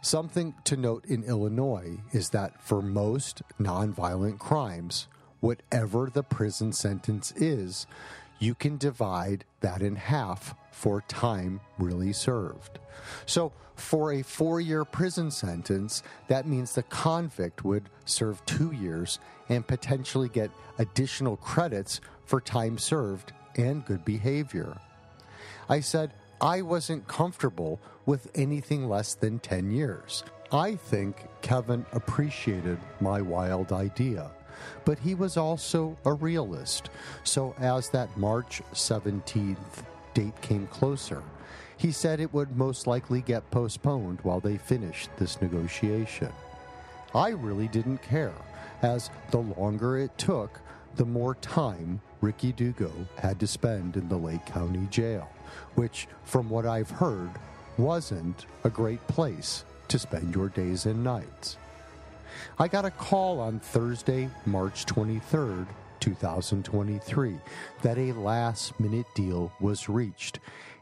Something 0.00 0.54
to 0.62 0.76
note 0.76 1.06
in 1.06 1.24
Illinois 1.24 1.98
is 2.12 2.28
that 2.28 2.62
for 2.62 2.80
most 2.80 3.42
nonviolent 3.60 4.38
crimes, 4.38 5.08
whatever 5.40 6.10
the 6.10 6.22
prison 6.22 6.72
sentence 6.72 7.32
is, 7.36 7.86
you 8.38 8.54
can 8.54 8.76
divide 8.76 9.44
that 9.60 9.82
in 9.82 9.96
half 9.96 10.54
for 10.70 11.02
time 11.08 11.60
really 11.78 12.12
served. 12.12 12.78
So, 13.26 13.52
for 13.74 14.12
a 14.12 14.22
four 14.22 14.60
year 14.60 14.84
prison 14.84 15.30
sentence, 15.30 16.02
that 16.26 16.46
means 16.46 16.74
the 16.74 16.82
convict 16.84 17.64
would 17.64 17.88
serve 18.04 18.44
two 18.44 18.72
years 18.72 19.20
and 19.48 19.66
potentially 19.66 20.28
get 20.28 20.50
additional 20.78 21.36
credits 21.36 22.00
for 22.24 22.40
time 22.40 22.76
served 22.76 23.32
and 23.56 23.84
good 23.84 24.04
behavior. 24.04 24.76
I 25.68 25.80
said, 25.80 26.12
I 26.40 26.62
wasn't 26.62 27.08
comfortable 27.08 27.80
with 28.06 28.30
anything 28.34 28.88
less 28.88 29.14
than 29.14 29.38
10 29.38 29.70
years. 29.70 30.24
I 30.52 30.76
think 30.76 31.26
Kevin 31.42 31.84
appreciated 31.92 32.78
my 33.00 33.20
wild 33.20 33.72
idea, 33.72 34.30
but 34.84 34.98
he 34.98 35.14
was 35.14 35.36
also 35.36 35.96
a 36.04 36.12
realist. 36.12 36.90
So, 37.24 37.54
as 37.58 37.88
that 37.90 38.16
March 38.16 38.62
17th 38.72 39.56
date 40.14 40.40
came 40.40 40.66
closer, 40.68 41.22
he 41.76 41.92
said 41.92 42.20
it 42.20 42.32
would 42.34 42.56
most 42.56 42.86
likely 42.86 43.20
get 43.20 43.50
postponed 43.50 44.18
while 44.22 44.40
they 44.40 44.56
finished 44.56 45.10
this 45.16 45.40
negotiation. 45.40 46.32
I 47.14 47.30
really 47.30 47.68
didn't 47.68 48.02
care, 48.02 48.34
as 48.82 49.10
the 49.30 49.38
longer 49.38 49.98
it 49.98 50.16
took, 50.18 50.60
the 50.96 51.04
more 51.04 51.36
time 51.36 52.00
Ricky 52.20 52.52
Dugo 52.52 52.90
had 53.16 53.38
to 53.40 53.46
spend 53.46 53.96
in 53.96 54.08
the 54.08 54.16
Lake 54.16 54.44
County 54.46 54.86
Jail 54.90 55.28
which, 55.74 56.08
from 56.24 56.50
what 56.50 56.66
I've 56.66 56.90
heard, 56.90 57.30
wasn't 57.76 58.46
a 58.64 58.70
great 58.70 59.06
place 59.06 59.64
to 59.88 59.98
spend 59.98 60.34
your 60.34 60.48
days 60.48 60.86
and 60.86 61.02
nights. 61.04 61.56
I 62.58 62.68
got 62.68 62.84
a 62.84 62.90
call 62.90 63.40
on 63.40 63.60
Thursday, 63.60 64.28
March 64.46 64.86
23rd, 64.86 65.66
2023, 66.00 67.38
that 67.82 67.98
a 67.98 68.12
last 68.12 68.78
minute 68.78 69.06
deal 69.14 69.52
was 69.60 69.88
reached 69.88 70.38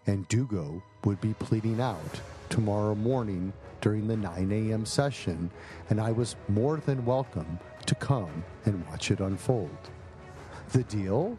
and 0.07 0.27
Dugo 0.29 0.83
would 1.05 1.21
be 1.21 1.35
pleading 1.35 1.81
out 1.81 2.21
tomorrow 2.49 2.95
morning 2.95 3.53
during 3.81 4.07
the 4.07 4.17
9 4.17 4.53
a.m. 4.53 4.87
session, 4.87 5.51
and 5.91 6.01
I 6.01 6.13
was 6.13 6.37
more 6.49 6.79
than 6.79 7.05
welcome 7.05 7.59
to 7.87 7.95
come 7.97 8.45
and 8.65 8.87
watch 8.87 9.11
it 9.11 9.21
unfold. 9.21 9.77
The 10.73 10.85
deal? 10.85 11.37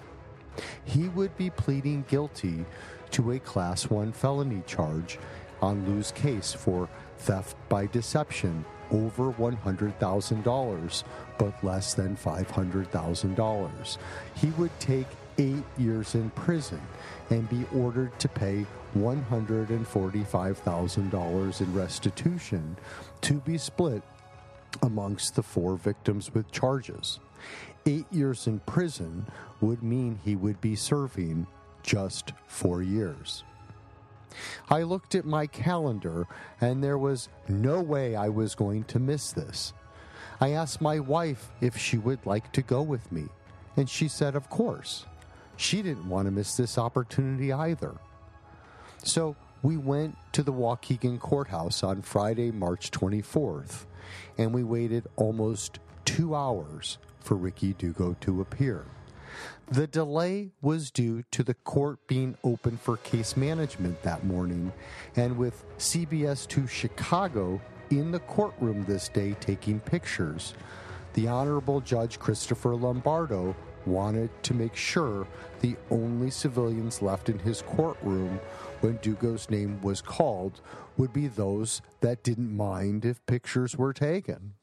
He 0.86 1.10
would 1.10 1.36
be 1.38 1.50
pleading 1.50 2.06
guilty 2.08 2.66
to 3.12 3.32
a 3.32 3.40
Class 3.40 3.90
1 3.90 4.12
felony 4.12 4.64
charge 4.66 5.18
on 5.62 5.86
Lou's 5.88 6.12
case 6.12 6.54
for 6.54 6.90
theft 7.18 7.56
by 7.70 7.88
deception 7.88 8.66
over 8.92 9.32
$100,000 9.34 11.04
but 11.38 11.64
less 11.64 11.94
than 11.94 12.16
$500,000. 12.16 13.98
He 14.36 14.48
would 14.52 14.80
take 14.80 15.08
eight 15.38 15.66
years 15.78 16.16
in 16.16 16.30
prison 16.32 16.82
and 17.30 17.48
be 17.50 17.66
ordered 17.76 18.18
to 18.20 18.28
pay 18.28 18.66
$145,000 18.98 21.62
in 21.62 21.74
restitution 21.74 22.76
to 23.22 23.36
be 23.36 23.58
split 23.58 24.04
amongst 24.82 25.36
the 25.36 25.44
four 25.44 25.76
victims 25.76 26.34
with 26.34 26.52
charges. 26.52 27.20
Eight 27.86 28.06
years 28.12 28.48
in 28.48 28.60
prison 28.62 29.28
would 29.62 29.84
mean 29.84 30.20
he 30.24 30.36
would 30.36 30.60
be 30.60 30.76
serving 30.76 31.46
just 31.84 32.34
four 32.48 32.82
years. 32.82 33.44
I 34.70 34.84
looked 34.84 35.16
at 35.16 35.26
my 35.26 35.48
calendar 35.48 36.28
and 36.60 36.84
there 36.84 36.98
was 36.98 37.30
no 37.48 37.82
way 37.82 38.16
I 38.16 38.30
was 38.30 38.56
going 38.56 38.84
to 38.86 39.00
miss 39.00 39.32
this. 39.32 39.74
I 40.40 40.52
asked 40.52 40.82
my 40.82 41.00
wife 41.00 41.50
if 41.62 41.78
she 41.78 41.98
would 41.98 42.26
like 42.26 42.52
to 42.54 42.62
go 42.62 42.82
with 42.82 43.12
me, 43.12 43.26
and 43.76 43.90
she 43.90 44.08
said, 44.08 44.36
of 44.36 44.50
course. 44.50 45.06
She 45.56 45.82
didn't 45.82 46.08
want 46.08 46.28
to 46.28 46.32
miss 46.32 46.56
this 46.56 46.78
opportunity 46.78 47.52
either. 47.52 47.96
So 49.04 49.36
we 49.64 49.78
went 49.78 50.16
to 50.34 50.44
the 50.44 50.54
Waukegan 50.54 51.20
courthouse 51.20 51.84
on 51.84 52.04
Friday, 52.04 52.52
March 52.52 52.92
24th, 52.92 53.86
and 54.38 54.54
we 54.54 54.64
waited 54.64 55.08
almost 55.16 55.80
two 56.06 56.36
hours 56.36 57.00
for 57.20 57.36
Ricky 57.36 57.74
Dugo 57.74 58.16
to 58.22 58.42
appear. 58.42 58.86
The 59.70 59.86
delay 59.86 60.52
was 60.62 60.92
due 60.92 61.24
to 61.32 61.44
the 61.44 61.54
court 61.54 62.00
being 62.08 62.38
open 62.46 62.78
for 62.78 62.96
case 62.96 63.36
management 63.36 64.02
that 64.02 64.24
morning, 64.24 64.72
and 65.18 65.38
with 65.38 65.66
CBS 65.78 66.48
2 66.48 66.68
Chicago 66.68 67.60
in 67.90 68.12
the 68.12 68.20
courtroom 68.20 68.86
this 68.86 69.10
day 69.10 69.36
taking 69.42 69.82
pictures, 69.82 70.54
the 71.16 71.28
Honorable 71.28 71.82
Judge 71.82 72.18
Christopher 72.18 72.76
Lombardo 72.76 73.54
wanted 73.86 74.30
to 74.44 74.54
make 74.54 74.74
sure 74.74 75.28
the 75.60 75.76
only 75.92 76.30
civilians 76.30 77.02
left 77.02 77.28
in 77.28 77.40
his 77.40 77.62
courtroom 77.62 78.40
when 78.80 78.96
Dugo's 79.02 79.50
name 79.50 79.82
was 79.82 80.02
called 80.02 80.62
would 80.96 81.12
be 81.12 81.28
those 81.28 81.82
that 82.00 82.24
didn't 82.24 82.56
mind 82.56 83.04
if 83.04 83.26
pictures 83.26 83.76
were 83.76 83.92
taken. 83.92 84.54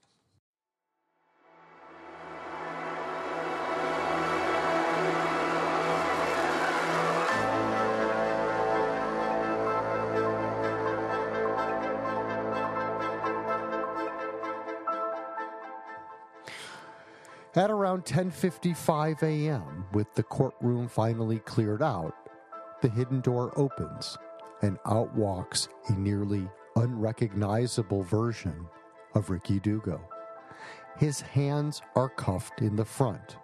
At 17.57 17.71
around 17.71 18.05
10:55 18.05 19.23
a.m., 19.23 19.87
with 19.93 20.13
the 20.15 20.25
courtroom 20.25 20.89
finally 20.89 21.39
cleared 21.39 21.83
out, 21.83 22.13
the 22.83 22.89
hidden 22.89 23.21
door 23.21 23.53
opens 23.57 24.19
and 24.63 24.77
out 24.87 25.15
walks 25.15 25.69
a 25.87 25.93
nearly 25.93 26.49
unrecognizable 26.75 28.03
version 28.03 28.67
of 29.15 29.31
Ricky 29.31 29.61
Dugo. 29.61 30.01
His 30.99 31.21
hands 31.21 31.81
are 31.95 32.09
cuffed 32.09 32.61
in 32.61 32.75
the 32.75 32.85
front. 32.85 33.37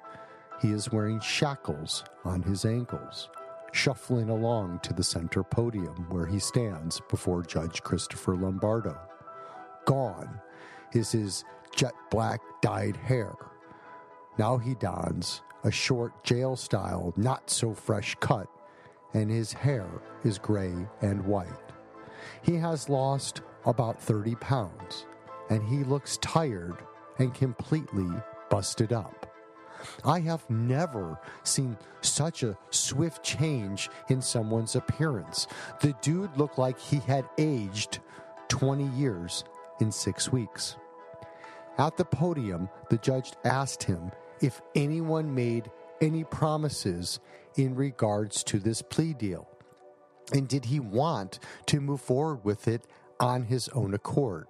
He 0.61 0.73
is 0.73 0.90
wearing 0.90 1.20
shackles 1.20 2.03
on 2.25 2.42
his 2.42 2.64
ankles, 2.64 3.31
shuffling 3.70 4.29
along 4.29 4.81
to 4.81 4.92
the 4.92 5.05
center 5.05 5.44
podium 5.44 6.07
where 6.11 6.27
he 6.27 6.40
stands 6.40 7.01
before 7.09 7.44
Judge 7.44 7.81
Christopher 7.85 8.35
Lombardo. 8.35 8.99
Gone 9.85 10.40
is 10.94 11.12
his 11.12 11.44
jet 11.77 11.94
black 12.11 12.40
dyed 12.61 12.96
hair 12.96 13.37
Now 14.38 14.59
he 14.59 14.75
dons 14.75 15.43
a 15.64 15.71
short 15.71 16.25
jail 16.25 16.57
style, 16.57 17.12
not 17.16 17.51
so 17.51 17.75
fresh 17.75 18.16
cut, 18.21 18.49
and 19.12 19.31
his 19.31 19.53
hair 19.53 19.87
is 20.25 20.38
gray 20.38 20.73
and 21.03 21.25
white. 21.27 21.49
He 22.43 22.57
has 22.57 22.88
lost 22.88 23.43
about 23.66 24.01
30 24.01 24.37
pounds, 24.37 25.07
and 25.51 25.62
he 25.62 25.85
looks 25.85 26.16
tired 26.19 26.77
and 27.19 27.35
completely 27.35 28.09
busted 28.49 28.93
up. 28.93 29.27
I 30.05 30.21
have 30.21 30.49
never 30.51 31.19
seen 31.43 31.77
such 32.01 32.43
a 32.43 32.57
swift 32.71 33.23
change 33.23 33.88
in 34.09 34.21
someone's 34.21 34.77
appearance. 34.77 35.47
The 35.81 35.95
dude 36.03 36.37
looked 36.37 36.59
like 36.59 36.79
he 36.79 36.99
had 36.99 37.29
aged 37.38 38.01
20 38.49 38.85
years 38.88 39.45
in 39.81 39.90
six 39.90 40.31
weeks. 40.31 40.77
At 41.79 41.97
the 41.97 42.05
podium, 42.05 42.69
the 42.91 42.99
judge 42.99 43.33
asked 43.45 43.83
him 43.83 44.11
if 44.41 44.61
anyone 44.75 45.35
made 45.35 45.71
any 46.01 46.25
promises 46.25 47.21
in 47.57 47.75
regards 47.75 48.43
to 48.45 48.59
this 48.59 48.83
plea 48.83 49.15
deal. 49.15 49.49
And 50.33 50.49
did 50.49 50.67
he 50.67 50.81
want 50.81 51.39
to 51.67 51.81
move 51.81 52.01
forward 52.01 52.45
with 52.45 52.69
it 52.69 52.87
on 53.19 53.45
his 53.45 53.69
own 53.71 53.95
accord? 53.95 54.47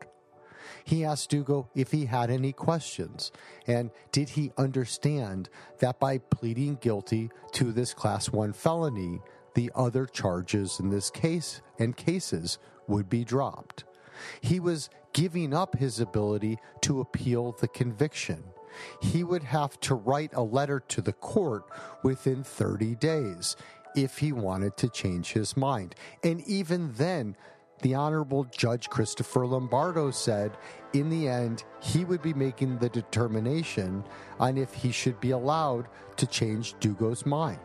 He 0.85 1.05
asked 1.05 1.31
Dugo 1.31 1.69
if 1.75 1.91
he 1.91 2.07
had 2.07 2.31
any 2.31 2.53
questions, 2.53 3.33
and 3.67 3.91
did 4.13 4.31
he 4.31 4.53
understand 4.57 5.49
that 5.79 5.99
by 5.99 6.19
pleading 6.19 6.77
guilty 6.77 7.31
to 7.53 7.73
this 7.73 7.95
Class 7.95 8.31
1 8.31 8.53
felony, 8.53 9.21
the 9.55 9.71
other 9.75 10.07
charges 10.07 10.79
in 10.79 10.91
this 10.91 11.11
case 11.11 11.61
and 11.79 11.97
cases 11.97 12.59
would 12.87 13.09
be 13.09 13.25
dropped. 13.25 13.85
He 14.41 14.61
was 14.61 14.91
giving 15.13 15.53
up 15.55 15.77
his 15.77 16.01
ability 16.01 16.59
to 16.83 17.01
appeal 17.01 17.53
the 17.53 17.69
conviction. 17.69 18.43
He 19.01 19.25
would 19.25 19.43
have 19.43 19.79
to 19.81 19.95
write 19.95 20.31
a 20.35 20.43
letter 20.43 20.81
to 20.89 21.01
the 21.01 21.13
court 21.13 21.65
within 22.03 22.45
30 22.45 22.95
days 22.97 23.57
if 23.97 24.19
he 24.19 24.33
wanted 24.33 24.77
to 24.77 24.89
change 24.89 25.33
his 25.33 25.57
mind. 25.57 25.95
And 26.23 26.41
even 26.47 26.93
then, 26.93 27.37
the 27.83 27.95
Honorable 27.95 28.45
Judge 28.45 28.89
Christopher 28.89 29.47
Lombardo 29.47 30.11
said 30.11 30.57
in 30.93 31.09
the 31.09 31.29
end 31.29 31.65
he 31.81 32.05
would 32.05 32.23
be 32.23 32.35
making 32.35 32.79
the 32.79 32.91
determination 32.91 34.05
on 34.39 34.59
if 34.59 34.75
he 34.75 34.93
should 34.93 35.19
be 35.21 35.31
allowed 35.31 35.89
to 36.17 36.27
change 36.27 36.75
Dugo's 36.79 37.25
mind. 37.25 37.59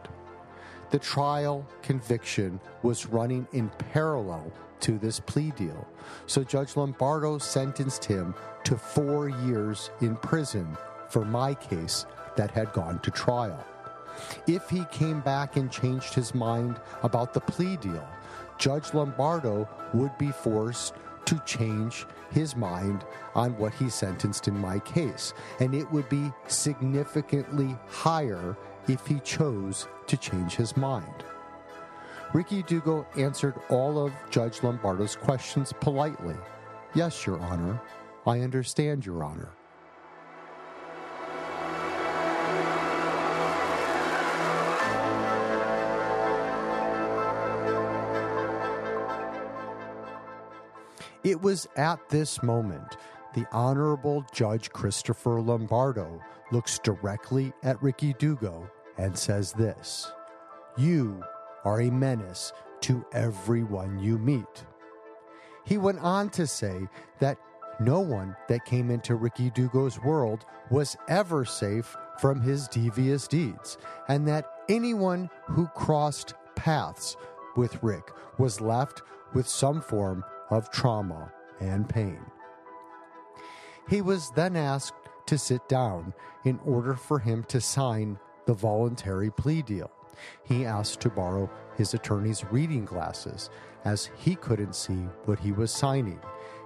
The 0.91 0.99
trial 0.99 1.67
conviction 1.81 2.60
was 2.81 3.08
running 3.08 3.47
in 3.51 3.69
parallel 3.91 4.53
to 4.81 4.97
this 4.97 5.19
plea 5.19 5.51
deal, 5.51 5.88
so 6.25 6.43
Judge 6.43 6.75
Lombardo 6.75 7.38
sentenced 7.38 8.05
him 8.05 8.35
to 8.63 8.77
four 8.77 9.29
years 9.29 9.91
in 10.01 10.15
prison 10.17 10.77
for 11.09 11.25
my 11.25 11.53
case 11.53 12.05
that 12.35 12.51
had 12.51 12.73
gone 12.73 12.99
to 12.99 13.11
trial. 13.11 13.63
If 14.47 14.69
he 14.69 14.85
came 14.91 15.21
back 15.21 15.57
and 15.57 15.71
changed 15.71 16.13
his 16.13 16.33
mind 16.33 16.79
about 17.03 17.33
the 17.33 17.41
plea 17.41 17.77
deal, 17.77 18.07
Judge 18.57 18.93
Lombardo 18.93 19.67
would 19.93 20.17
be 20.17 20.31
forced 20.31 20.93
to 21.25 21.41
change 21.45 22.05
his 22.31 22.55
mind 22.55 23.03
on 23.33 23.57
what 23.57 23.73
he 23.73 23.89
sentenced 23.89 24.47
in 24.47 24.57
my 24.57 24.79
case, 24.79 25.33
and 25.59 25.73
it 25.73 25.91
would 25.91 26.07
be 26.09 26.31
significantly 26.47 27.75
higher 27.88 28.55
if 28.88 29.05
he 29.07 29.19
chose 29.21 29.88
to 30.07 30.17
change 30.17 30.55
his 30.55 30.77
mind. 30.77 31.25
Ricky 32.36 32.63
Dugo 32.63 33.08
answered 33.15 33.54
all 33.69 33.98
of 33.98 34.12
Judge 34.30 34.62
Lombardo's 34.62 35.15
questions 35.15 35.71
politely. 35.80 36.36
Yes, 36.93 37.26
Your 37.26 37.39
Honor. 37.39 37.82
I 38.28 38.41
understand, 38.41 39.06
Your 39.06 39.24
Honor. 39.24 39.48
It 51.24 51.41
was 51.41 51.69
at 51.78 52.00
this 52.10 52.43
moment 52.43 52.98
the 53.34 53.48
Honorable 53.54 54.26
Judge 54.34 54.71
Christopher 54.71 55.39
Lombardo 55.39 56.21
looks 56.52 56.80
directly 56.80 57.54
at 57.63 57.82
Ricky 57.82 58.12
Dugo 58.12 58.69
and 58.98 59.17
says 59.17 59.54
this 59.54 60.12
You 60.76 61.24
are 61.65 61.82
a 61.82 61.89
menace 61.89 62.54
to 62.82 63.06
everyone 63.12 63.99
you 63.99 64.17
meet. 64.17 64.65
He 65.65 65.78
went 65.78 65.99
on 65.99 66.30
to 66.30 66.47
say 66.47 66.88
that 67.19 67.38
no 67.80 67.99
one 67.99 68.36
that 68.47 68.65
came 68.65 68.89
into 68.89 69.15
Ricky 69.15 69.49
Dugo's 69.49 69.99
world 69.99 70.45
was 70.69 70.95
ever 71.10 71.43
safe 71.43 71.97
from 72.19 72.39
his 72.39 72.67
devious 72.69 73.28
deeds, 73.28 73.78
and 74.08 74.28
that 74.28 74.49
anyone 74.69 75.30
who 75.47 75.67
crossed 75.67 76.36
paths 76.56 77.17
with 77.58 77.82
Rick 77.84 78.12
was 78.38 78.62
left 78.62 79.01
with 79.34 79.47
some 79.47 79.82
form 79.82 80.23
of 80.49 80.71
trauma 80.71 81.34
and 81.60 81.89
pain. 81.89 82.19
He 83.89 84.01
was 84.01 84.32
then 84.32 84.56
asked 84.56 84.93
to 85.28 85.38
sit 85.38 85.67
down 85.67 86.13
in 86.43 86.60
order 86.65 86.93
for 86.93 87.19
him 87.19 87.43
to 87.45 87.60
sign 87.60 88.19
the 88.45 88.54
voluntary 88.54 89.32
plea 89.32 89.62
deal. 89.62 89.91
He 90.43 90.65
asked 90.65 91.01
to 91.01 91.10
borrow 91.10 91.49
his 91.78 91.93
attorney's 91.93 92.45
reading 92.45 92.86
glasses 92.86 93.49
as 93.84 94.10
he 94.17 94.36
couldn't 94.36 94.75
see 94.75 95.08
what 95.25 95.39
he 95.39 95.51
was 95.51 95.71
signing, 95.71 96.19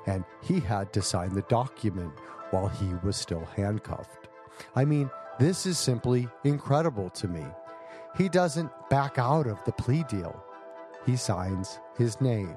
and 0.05 0.23
he 0.41 0.59
had 0.59 0.93
to 0.93 1.01
sign 1.01 1.33
the 1.33 1.41
document 1.43 2.13
while 2.51 2.67
he 2.67 2.93
was 3.03 3.15
still 3.15 3.45
handcuffed. 3.55 4.29
I 4.75 4.85
mean, 4.85 5.09
this 5.39 5.65
is 5.65 5.77
simply 5.77 6.27
incredible 6.43 7.09
to 7.11 7.27
me. 7.27 7.45
He 8.17 8.27
doesn't 8.27 8.71
back 8.89 9.17
out 9.17 9.47
of 9.47 9.63
the 9.65 9.71
plea 9.71 10.03
deal. 10.09 10.43
He 11.05 11.15
signs 11.15 11.79
his 11.97 12.19
name 12.19 12.55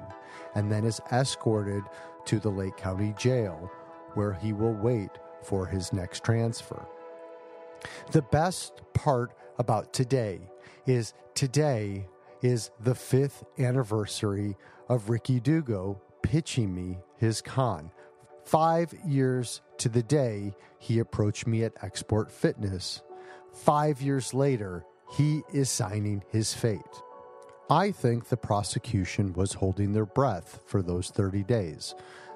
and 0.55 0.71
then 0.71 0.83
is 0.83 1.01
escorted 1.11 1.83
to 2.25 2.39
the 2.39 2.49
Lake 2.49 2.77
County 2.77 3.13
Jail, 3.17 3.71
where 4.15 4.33
he 4.33 4.53
will 4.53 4.73
wait 4.73 5.11
for 5.41 5.65
his 5.65 5.93
next 5.93 6.23
transfer. 6.23 6.85
The 8.11 8.21
best 8.21 8.81
part 8.93 9.33
about 9.57 9.93
today 9.93 10.39
is 10.85 11.13
today 11.33 12.07
is 12.41 12.71
the 12.79 12.95
fifth 12.95 13.43
anniversary 13.57 14.57
of 14.89 15.09
Ricky 15.09 15.39
Dugo 15.39 16.01
pitching 16.21 16.73
me 16.73 16.99
his 17.17 17.41
con. 17.41 17.91
Five 18.43 18.93
years 19.05 19.61
to 19.77 19.89
the 19.89 20.03
day 20.03 20.53
he 20.79 20.99
approached 20.99 21.47
me 21.47 21.63
at 21.63 21.75
XSport 21.75 22.29
Fitness. 22.29 23.01
Five 23.53 24.01
years 24.01 24.33
later, 24.33 24.83
he 25.15 25.43
is 25.53 25.69
signing 25.69 26.23
his 26.29 26.53
fate. 26.53 26.81
I 27.69 27.91
think 27.91 28.27
the 28.27 28.37
prosecution 28.37 29.31
was 29.33 29.53
holding 29.53 29.93
their 29.93 30.05
breath 30.05 30.61
for 30.65 30.81
those 30.81 31.09
30 31.09 31.43
days, 31.43 31.95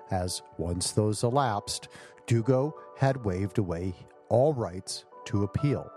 as 0.10 0.42
once 0.58 0.92
those 0.92 1.24
elapsed, 1.24 1.90
Dugo 2.28 2.74
had 2.98 3.26
waived 3.26 3.58
away 3.58 3.94
all 4.30 4.54
rights 4.54 5.06
to 5.26 5.44
appeal. 5.44 5.92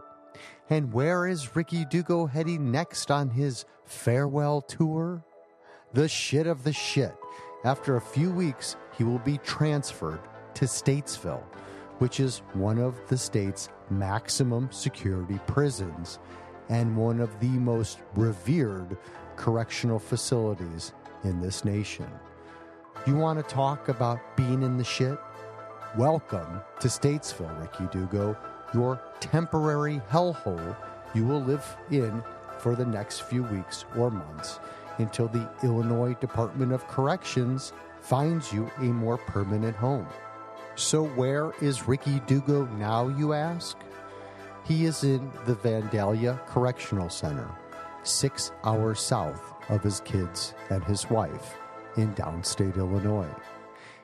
And 0.71 0.93
where 0.93 1.27
is 1.27 1.57
Ricky 1.57 1.85
Dugo 1.85 2.27
heading 2.27 2.71
next 2.71 3.11
on 3.11 3.29
his 3.29 3.65
farewell 3.85 4.63
tour? 4.63 5.25
The 5.95 6.07
shit 6.07 6.47
of 6.47 6.63
the 6.63 6.73
shit. 6.73 7.13
After 7.65 7.97
a 7.97 8.01
few 8.01 8.31
weeks, 8.31 8.77
he 8.97 9.03
will 9.03 9.19
be 9.19 9.39
transferred 9.39 10.21
to 10.55 10.67
Statesville, 10.67 11.43
which 11.99 12.21
is 12.21 12.43
one 12.53 12.79
of 12.79 12.95
the 13.09 13.19
state's 13.19 13.69
maximum 13.91 14.71
security 14.71 15.41
prisons 15.49 16.21
and 16.69 16.97
one 16.97 17.19
of 17.19 17.41
the 17.41 17.49
most 17.49 17.99
revered 18.15 18.97
correctional 19.35 19.99
facilities 19.99 20.93
in 21.25 21.41
this 21.41 21.65
nation. 21.65 22.07
You 23.09 23.17
want 23.17 23.41
to 23.41 23.55
talk 23.55 23.89
about 23.89 24.21
being 24.37 24.63
in 24.63 24.77
the 24.77 24.85
shit? 24.85 25.19
Welcome 25.99 26.61
to 26.79 26.87
Statesville, 26.87 27.61
Ricky 27.61 27.89
Dugo, 27.91 28.37
your 28.75 29.01
temporary 29.21 30.01
hellhole 30.11 30.77
you 31.15 31.27
will 31.27 31.43
live 31.43 31.65
in 31.91 32.23
for 32.59 32.75
the 32.75 32.85
next 32.85 33.23
few 33.23 33.43
weeks 33.45 33.85
or 33.97 34.11
months 34.11 34.61
until 34.99 35.29
the 35.29 35.49
Illinois 35.63 36.15
Department 36.15 36.73
of 36.73 36.87
Corrections 36.89 37.73
finds 38.01 38.53
you 38.53 38.71
a 38.79 38.85
more 38.85 39.19
permanent 39.19 39.77
home. 39.77 40.07
So, 40.77 41.05
where 41.05 41.53
is 41.61 41.89
Ricky 41.89 42.21
Dugo 42.27 42.67
now, 42.77 43.09
you 43.09 43.33
ask? 43.33 43.77
He 44.65 44.85
is 44.85 45.05
in 45.05 45.31
the 45.47 45.55
Vandalia 45.55 46.45
Correctional 46.47 47.11
Center 47.11 47.49
six 48.03 48.53
hours 48.65 49.01
south 49.01 49.55
of 49.69 49.83
his 49.83 50.01
kids 50.01 50.55
and 50.71 50.83
his 50.85 51.11
wife 51.11 51.57
in 51.97 52.15
downstate 52.15 52.77
Illinois. 52.77 53.29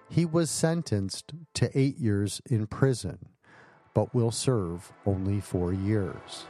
He 0.09 0.25
was 0.25 0.51
sentenced 0.51 1.33
to 1.55 1.71
eight 1.79 1.99
years 1.99 2.41
in 2.47 2.67
prison, 2.67 3.19
but 3.97 4.15
will 4.15 4.31
serve 4.31 4.93
only 5.07 5.41
four 5.41 5.73
years. 5.73 6.45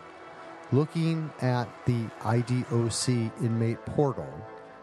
Looking 0.72 1.30
at 1.40 1.68
the 1.86 2.06
IDOC 2.22 3.30
inmate 3.40 3.86
portal, 3.86 4.34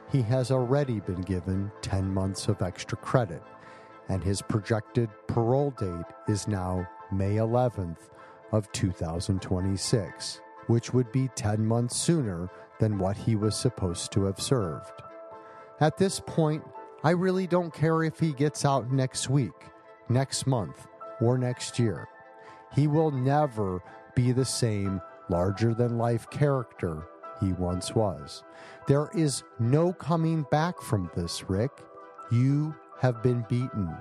he 0.09 0.21
has 0.21 0.49
already 0.49 1.01
been 1.01 1.19
given 1.23 1.69
10 1.81 2.13
months 2.13 2.47
of 2.47 2.61
extra 2.61 2.97
credit, 2.97 3.43
and 4.07 4.23
his 4.23 4.41
projected 4.41 5.09
parole 5.27 5.71
date 5.71 6.05
is 6.29 6.47
now 6.47 6.87
May 7.11 7.35
11th 7.35 8.09
of 8.53 8.71
2026, 8.71 10.39
which 10.67 10.93
would 10.93 11.11
be 11.11 11.27
10 11.35 11.65
months 11.65 11.97
sooner 11.97 12.49
than 12.79 12.97
what 12.97 13.17
he 13.17 13.35
was 13.35 13.57
supposed 13.57 14.13
to 14.13 14.23
have 14.23 14.39
served. 14.39 15.01
At 15.81 15.97
this 15.97 16.21
point, 16.21 16.63
I 17.03 17.09
really 17.09 17.45
don't 17.45 17.73
care 17.73 18.03
if 18.03 18.21
he 18.21 18.31
gets 18.31 18.63
out 18.63 18.89
next 18.89 19.29
week, 19.29 19.65
next 20.07 20.47
month, 20.47 20.87
or 21.19 21.37
next 21.37 21.77
year. 21.77 22.07
He 22.73 22.87
will 22.87 23.11
never 23.11 23.81
be 24.15 24.31
the 24.31 24.45
same 24.45 25.01
larger 25.29 25.73
than 25.73 25.97
life 25.97 26.29
character 26.29 27.07
he 27.39 27.53
once 27.53 27.95
was. 27.95 28.43
There 28.87 29.09
is 29.15 29.43
no 29.59 29.93
coming 29.93 30.45
back 30.51 30.81
from 30.81 31.09
this, 31.15 31.49
Rick. 31.49 31.71
You 32.31 32.75
have 32.99 33.21
been 33.21 33.45
beaten. 33.49 33.95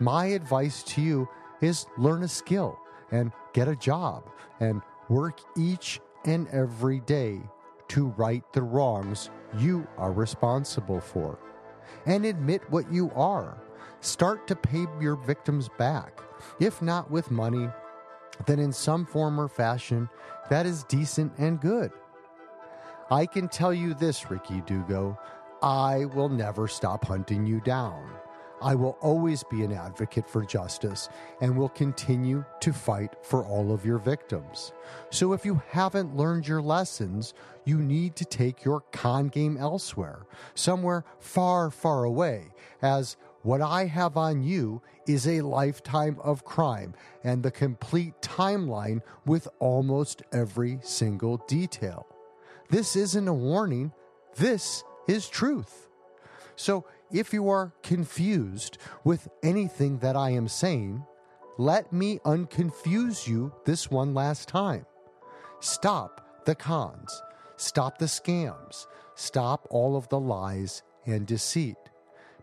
My 0.00 0.26
advice 0.26 0.82
to 0.84 1.02
you 1.02 1.28
is 1.60 1.86
learn 1.96 2.22
a 2.22 2.28
skill 2.28 2.78
and 3.10 3.32
get 3.52 3.68
a 3.68 3.76
job 3.76 4.28
and 4.60 4.82
work 5.08 5.40
each 5.56 6.00
and 6.24 6.48
every 6.48 7.00
day 7.00 7.40
to 7.88 8.08
right 8.16 8.42
the 8.52 8.62
wrongs 8.62 9.30
you 9.58 9.86
are 9.96 10.12
responsible 10.12 11.00
for. 11.00 11.38
And 12.04 12.24
admit 12.24 12.68
what 12.70 12.92
you 12.92 13.10
are. 13.14 13.58
Start 14.06 14.46
to 14.46 14.54
pay 14.54 14.86
your 15.00 15.16
victims 15.16 15.68
back. 15.78 16.20
If 16.60 16.80
not 16.80 17.10
with 17.10 17.32
money, 17.32 17.68
then 18.46 18.60
in 18.60 18.72
some 18.72 19.04
form 19.04 19.40
or 19.40 19.48
fashion 19.48 20.08
that 20.48 20.64
is 20.64 20.84
decent 20.84 21.32
and 21.38 21.60
good. 21.60 21.90
I 23.10 23.26
can 23.26 23.48
tell 23.48 23.74
you 23.74 23.94
this, 23.94 24.30
Ricky 24.30 24.60
Dugo 24.60 25.18
I 25.60 26.04
will 26.04 26.28
never 26.28 26.68
stop 26.68 27.04
hunting 27.04 27.46
you 27.46 27.60
down. 27.60 28.08
I 28.62 28.74
will 28.74 28.96
always 29.00 29.42
be 29.42 29.64
an 29.64 29.72
advocate 29.72 30.28
for 30.28 30.44
justice 30.44 31.08
and 31.40 31.56
will 31.56 31.68
continue 31.68 32.44
to 32.60 32.72
fight 32.72 33.16
for 33.22 33.44
all 33.44 33.72
of 33.72 33.84
your 33.84 33.98
victims. 33.98 34.72
So 35.10 35.32
if 35.32 35.44
you 35.44 35.60
haven't 35.70 36.16
learned 36.16 36.48
your 36.48 36.62
lessons, 36.62 37.34
you 37.64 37.78
need 37.78 38.16
to 38.16 38.24
take 38.24 38.64
your 38.64 38.82
con 38.92 39.28
game 39.28 39.56
elsewhere, 39.56 40.26
somewhere 40.54 41.04
far, 41.18 41.70
far 41.70 42.04
away, 42.04 42.52
as 42.80 43.16
what 43.46 43.60
I 43.60 43.84
have 43.84 44.16
on 44.16 44.42
you 44.42 44.82
is 45.06 45.28
a 45.28 45.40
lifetime 45.40 46.18
of 46.20 46.44
crime 46.44 46.94
and 47.22 47.44
the 47.44 47.52
complete 47.52 48.14
timeline 48.20 49.02
with 49.24 49.46
almost 49.60 50.20
every 50.32 50.80
single 50.82 51.36
detail. 51.46 52.08
This 52.70 52.96
isn't 52.96 53.28
a 53.28 53.32
warning, 53.32 53.92
this 54.34 54.82
is 55.06 55.28
truth. 55.28 55.88
So 56.56 56.86
if 57.12 57.32
you 57.32 57.48
are 57.48 57.72
confused 57.84 58.78
with 59.04 59.28
anything 59.44 60.00
that 60.00 60.16
I 60.16 60.30
am 60.30 60.48
saying, 60.48 61.04
let 61.56 61.92
me 61.92 62.18
unconfuse 62.24 63.28
you 63.28 63.54
this 63.64 63.88
one 63.88 64.12
last 64.12 64.48
time. 64.48 64.86
Stop 65.60 66.44
the 66.46 66.56
cons, 66.56 67.22
stop 67.56 67.98
the 67.98 68.06
scams, 68.06 68.88
stop 69.14 69.68
all 69.70 69.96
of 69.96 70.08
the 70.08 70.18
lies 70.18 70.82
and 71.06 71.28
deceit. 71.28 71.76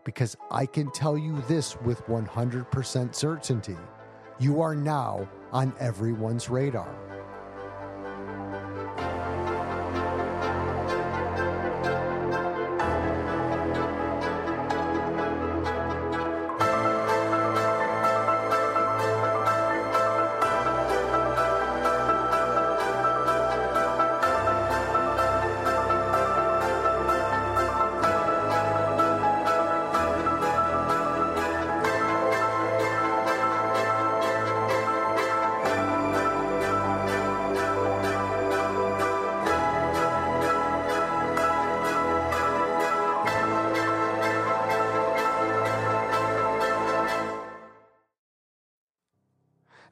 Because 0.04 0.36
I 0.50 0.66
can 0.66 0.90
tell 0.92 1.16
you 1.16 1.40
this 1.48 1.80
with 1.80 2.04
100% 2.06 3.14
certainty 3.14 3.76
you 4.38 4.60
are 4.60 4.74
now 4.74 5.28
on 5.52 5.72
everyone's 5.78 6.50
radar. 6.50 6.92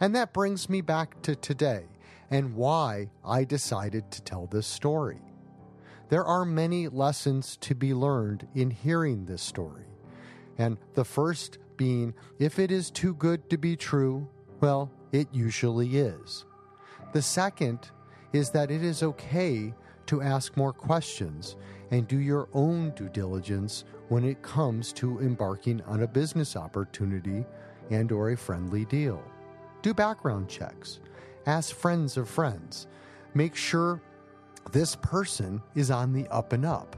And 0.02 0.16
that 0.16 0.32
brings 0.32 0.68
me 0.68 0.80
back 0.80 1.22
to 1.22 1.36
today 1.36 1.84
and 2.28 2.56
why 2.56 3.08
I 3.24 3.44
decided 3.44 4.10
to 4.10 4.22
tell 4.22 4.48
this 4.48 4.66
story. 4.66 5.20
There 6.08 6.24
are 6.24 6.44
many 6.44 6.88
lessons 6.88 7.56
to 7.58 7.76
be 7.76 7.94
learned 7.94 8.48
in 8.52 8.72
hearing 8.72 9.24
this 9.24 9.42
story. 9.42 9.86
And 10.58 10.76
the 10.94 11.04
first 11.04 11.58
being 11.76 12.14
if 12.40 12.58
it 12.58 12.72
is 12.72 12.90
too 12.90 13.14
good 13.14 13.48
to 13.50 13.56
be 13.56 13.76
true, 13.76 14.28
well, 14.60 14.90
it 15.12 15.28
usually 15.30 15.96
is. 15.96 16.46
The 17.12 17.22
second 17.22 17.92
is 18.32 18.50
that 18.50 18.72
it 18.72 18.82
is 18.82 19.04
okay 19.04 19.72
to 20.06 20.20
ask 20.20 20.56
more 20.56 20.72
questions 20.72 21.54
and 21.92 22.08
do 22.08 22.18
your 22.18 22.48
own 22.54 22.90
due 22.96 23.08
diligence 23.08 23.84
when 24.08 24.24
it 24.24 24.42
comes 24.42 24.92
to 24.94 25.20
embarking 25.20 25.80
on 25.82 26.02
a 26.02 26.08
business 26.08 26.56
opportunity 26.56 27.44
and 27.90 28.10
or 28.10 28.32
a 28.32 28.36
friendly 28.36 28.84
deal. 28.86 29.22
Do 29.82 29.92
background 29.92 30.48
checks. 30.48 31.00
Ask 31.44 31.74
friends 31.74 32.16
of 32.16 32.28
friends. 32.28 32.86
Make 33.34 33.56
sure 33.56 34.00
this 34.70 34.94
person 34.96 35.60
is 35.74 35.90
on 35.90 36.12
the 36.12 36.28
up 36.28 36.52
and 36.52 36.64
up. 36.64 36.96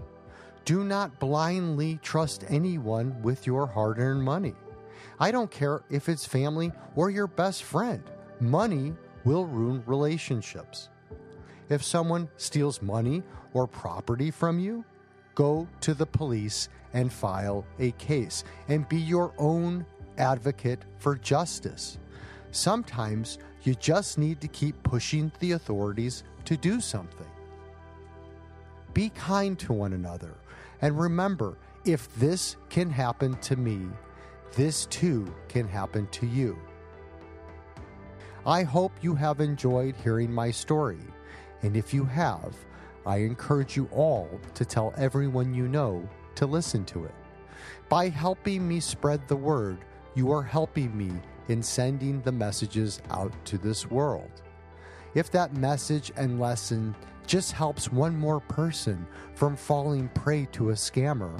Do 0.66 0.84
not 0.84 1.18
blindly 1.18 1.98
trust 2.02 2.44
anyone 2.48 3.20
with 3.22 3.46
your 3.46 3.66
hard 3.66 3.98
earned 3.98 4.22
money. 4.22 4.54
I 5.18 5.30
don't 5.30 5.50
care 5.50 5.82
if 5.90 6.08
it's 6.08 6.26
family 6.26 6.72
or 6.94 7.10
your 7.10 7.26
best 7.26 7.62
friend, 7.62 8.02
money 8.40 8.94
will 9.24 9.46
ruin 9.46 9.82
relationships. 9.86 10.88
If 11.68 11.82
someone 11.82 12.28
steals 12.36 12.82
money 12.82 13.22
or 13.54 13.66
property 13.66 14.30
from 14.30 14.58
you, 14.58 14.84
go 15.34 15.66
to 15.80 15.94
the 15.94 16.06
police 16.06 16.68
and 16.92 17.12
file 17.12 17.64
a 17.78 17.92
case 17.92 18.44
and 18.68 18.88
be 18.88 18.98
your 18.98 19.32
own 19.38 19.86
advocate 20.18 20.82
for 20.98 21.16
justice. 21.16 21.98
Sometimes 22.54 23.38
you 23.64 23.74
just 23.74 24.16
need 24.16 24.40
to 24.40 24.46
keep 24.46 24.80
pushing 24.84 25.32
the 25.40 25.52
authorities 25.52 26.22
to 26.44 26.56
do 26.56 26.80
something. 26.80 27.26
Be 28.92 29.08
kind 29.08 29.58
to 29.58 29.72
one 29.72 29.92
another, 29.92 30.34
and 30.80 30.96
remember 30.96 31.58
if 31.84 32.14
this 32.14 32.54
can 32.68 32.90
happen 32.90 33.36
to 33.38 33.56
me, 33.56 33.80
this 34.52 34.86
too 34.86 35.34
can 35.48 35.66
happen 35.66 36.06
to 36.12 36.26
you. 36.28 36.56
I 38.46 38.62
hope 38.62 38.92
you 39.00 39.16
have 39.16 39.40
enjoyed 39.40 39.96
hearing 39.96 40.30
my 40.30 40.52
story, 40.52 41.00
and 41.62 41.76
if 41.76 41.92
you 41.92 42.04
have, 42.04 42.54
I 43.04 43.16
encourage 43.16 43.76
you 43.76 43.88
all 43.90 44.30
to 44.54 44.64
tell 44.64 44.94
everyone 44.96 45.54
you 45.54 45.66
know 45.66 46.08
to 46.36 46.46
listen 46.46 46.84
to 46.84 47.04
it. 47.04 47.14
By 47.88 48.10
helping 48.10 48.68
me 48.68 48.78
spread 48.78 49.26
the 49.26 49.34
word, 49.34 49.78
you 50.14 50.30
are 50.30 50.44
helping 50.44 50.96
me 50.96 51.10
in 51.48 51.62
sending 51.62 52.20
the 52.22 52.32
messages 52.32 53.00
out 53.10 53.32
to 53.46 53.58
this 53.58 53.90
world. 53.90 54.30
If 55.14 55.30
that 55.30 55.54
message 55.54 56.10
and 56.16 56.40
lesson 56.40 56.96
just 57.26 57.52
helps 57.52 57.92
one 57.92 58.16
more 58.16 58.40
person 58.40 59.06
from 59.34 59.56
falling 59.56 60.08
prey 60.08 60.46
to 60.52 60.70
a 60.70 60.74
scammer, 60.74 61.38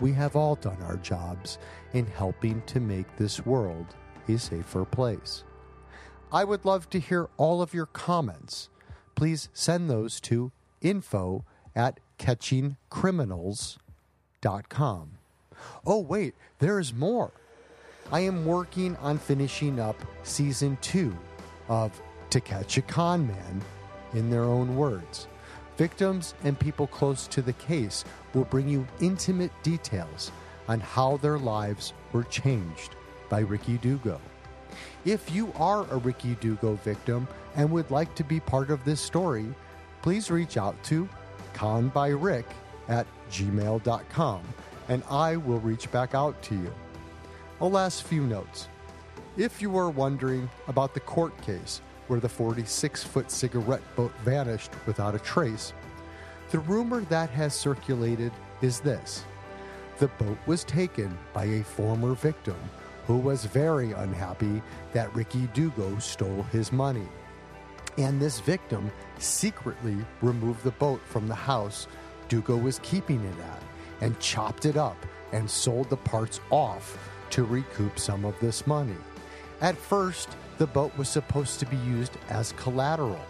we 0.00 0.12
have 0.12 0.36
all 0.36 0.54
done 0.54 0.80
our 0.82 0.96
jobs 0.96 1.58
in 1.92 2.06
helping 2.06 2.62
to 2.62 2.80
make 2.80 3.16
this 3.16 3.44
world 3.44 3.86
a 4.28 4.38
safer 4.38 4.84
place. 4.84 5.42
I 6.32 6.44
would 6.44 6.64
love 6.64 6.88
to 6.90 7.00
hear 7.00 7.28
all 7.36 7.60
of 7.60 7.74
your 7.74 7.86
comments. 7.86 8.68
Please 9.14 9.48
send 9.52 9.90
those 9.90 10.20
to 10.22 10.50
info 10.80 11.44
at 11.74 12.00
catchingcriminals.com. 12.18 15.10
Oh, 15.84 15.98
wait, 15.98 16.34
there 16.58 16.78
is 16.78 16.94
more. 16.94 17.32
I 18.12 18.20
am 18.20 18.44
working 18.44 18.96
on 18.96 19.18
finishing 19.18 19.78
up 19.78 19.96
season 20.24 20.76
two 20.80 21.16
of 21.68 22.00
To 22.30 22.40
Catch 22.40 22.76
a 22.76 22.82
Con 22.82 23.24
Man 23.24 23.62
in 24.14 24.28
their 24.28 24.42
own 24.42 24.74
words. 24.74 25.28
Victims 25.76 26.34
and 26.42 26.58
people 26.58 26.88
close 26.88 27.28
to 27.28 27.40
the 27.40 27.52
case 27.52 28.04
will 28.34 28.46
bring 28.46 28.68
you 28.68 28.84
intimate 29.00 29.52
details 29.62 30.32
on 30.66 30.80
how 30.80 31.18
their 31.18 31.38
lives 31.38 31.92
were 32.12 32.24
changed 32.24 32.96
by 33.28 33.40
Ricky 33.40 33.78
Dugo. 33.78 34.20
If 35.04 35.32
you 35.32 35.52
are 35.54 35.86
a 35.92 35.98
Ricky 35.98 36.34
Dugo 36.40 36.74
victim 36.82 37.28
and 37.54 37.70
would 37.70 37.92
like 37.92 38.16
to 38.16 38.24
be 38.24 38.40
part 38.40 38.70
of 38.70 38.84
this 38.84 39.00
story, 39.00 39.46
please 40.02 40.32
reach 40.32 40.56
out 40.56 40.82
to 40.84 41.08
conbyrick 41.54 42.44
at 42.88 43.06
gmail.com 43.30 44.42
and 44.88 45.04
I 45.08 45.36
will 45.36 45.60
reach 45.60 45.90
back 45.92 46.16
out 46.16 46.42
to 46.42 46.56
you. 46.56 46.72
A 47.62 47.68
last 47.68 48.04
few 48.04 48.22
notes. 48.22 48.68
If 49.36 49.60
you 49.60 49.76
are 49.76 49.90
wondering 49.90 50.48
about 50.66 50.94
the 50.94 51.00
court 51.00 51.38
case 51.42 51.82
where 52.06 52.18
the 52.18 52.26
46 52.26 53.04
foot 53.04 53.30
cigarette 53.30 53.82
boat 53.96 54.12
vanished 54.24 54.70
without 54.86 55.14
a 55.14 55.18
trace, 55.18 55.74
the 56.52 56.60
rumor 56.60 57.02
that 57.02 57.28
has 57.28 57.54
circulated 57.54 58.32
is 58.62 58.80
this 58.80 59.26
the 59.98 60.08
boat 60.08 60.38
was 60.46 60.64
taken 60.64 61.18
by 61.34 61.44
a 61.44 61.62
former 61.62 62.14
victim 62.14 62.56
who 63.06 63.18
was 63.18 63.44
very 63.44 63.92
unhappy 63.92 64.62
that 64.94 65.14
Ricky 65.14 65.46
Dugo 65.52 65.98
stole 65.98 66.44
his 66.44 66.72
money. 66.72 67.08
And 67.98 68.18
this 68.18 68.40
victim 68.40 68.90
secretly 69.18 69.98
removed 70.22 70.64
the 70.64 70.70
boat 70.70 71.02
from 71.04 71.28
the 71.28 71.34
house 71.34 71.88
Dugo 72.30 72.56
was 72.56 72.80
keeping 72.82 73.22
it 73.22 73.38
at 73.38 73.62
and 74.00 74.18
chopped 74.18 74.64
it 74.64 74.78
up 74.78 74.96
and 75.32 75.50
sold 75.50 75.90
the 75.90 75.98
parts 75.98 76.40
off 76.48 76.96
to 77.30 77.44
recoup 77.44 77.98
some 77.98 78.24
of 78.24 78.38
this 78.40 78.66
money. 78.66 78.96
At 79.60 79.76
first, 79.76 80.28
the 80.58 80.66
boat 80.66 80.96
was 80.96 81.08
supposed 81.08 81.60
to 81.60 81.66
be 81.66 81.76
used 81.78 82.16
as 82.28 82.52
collateral, 82.52 83.20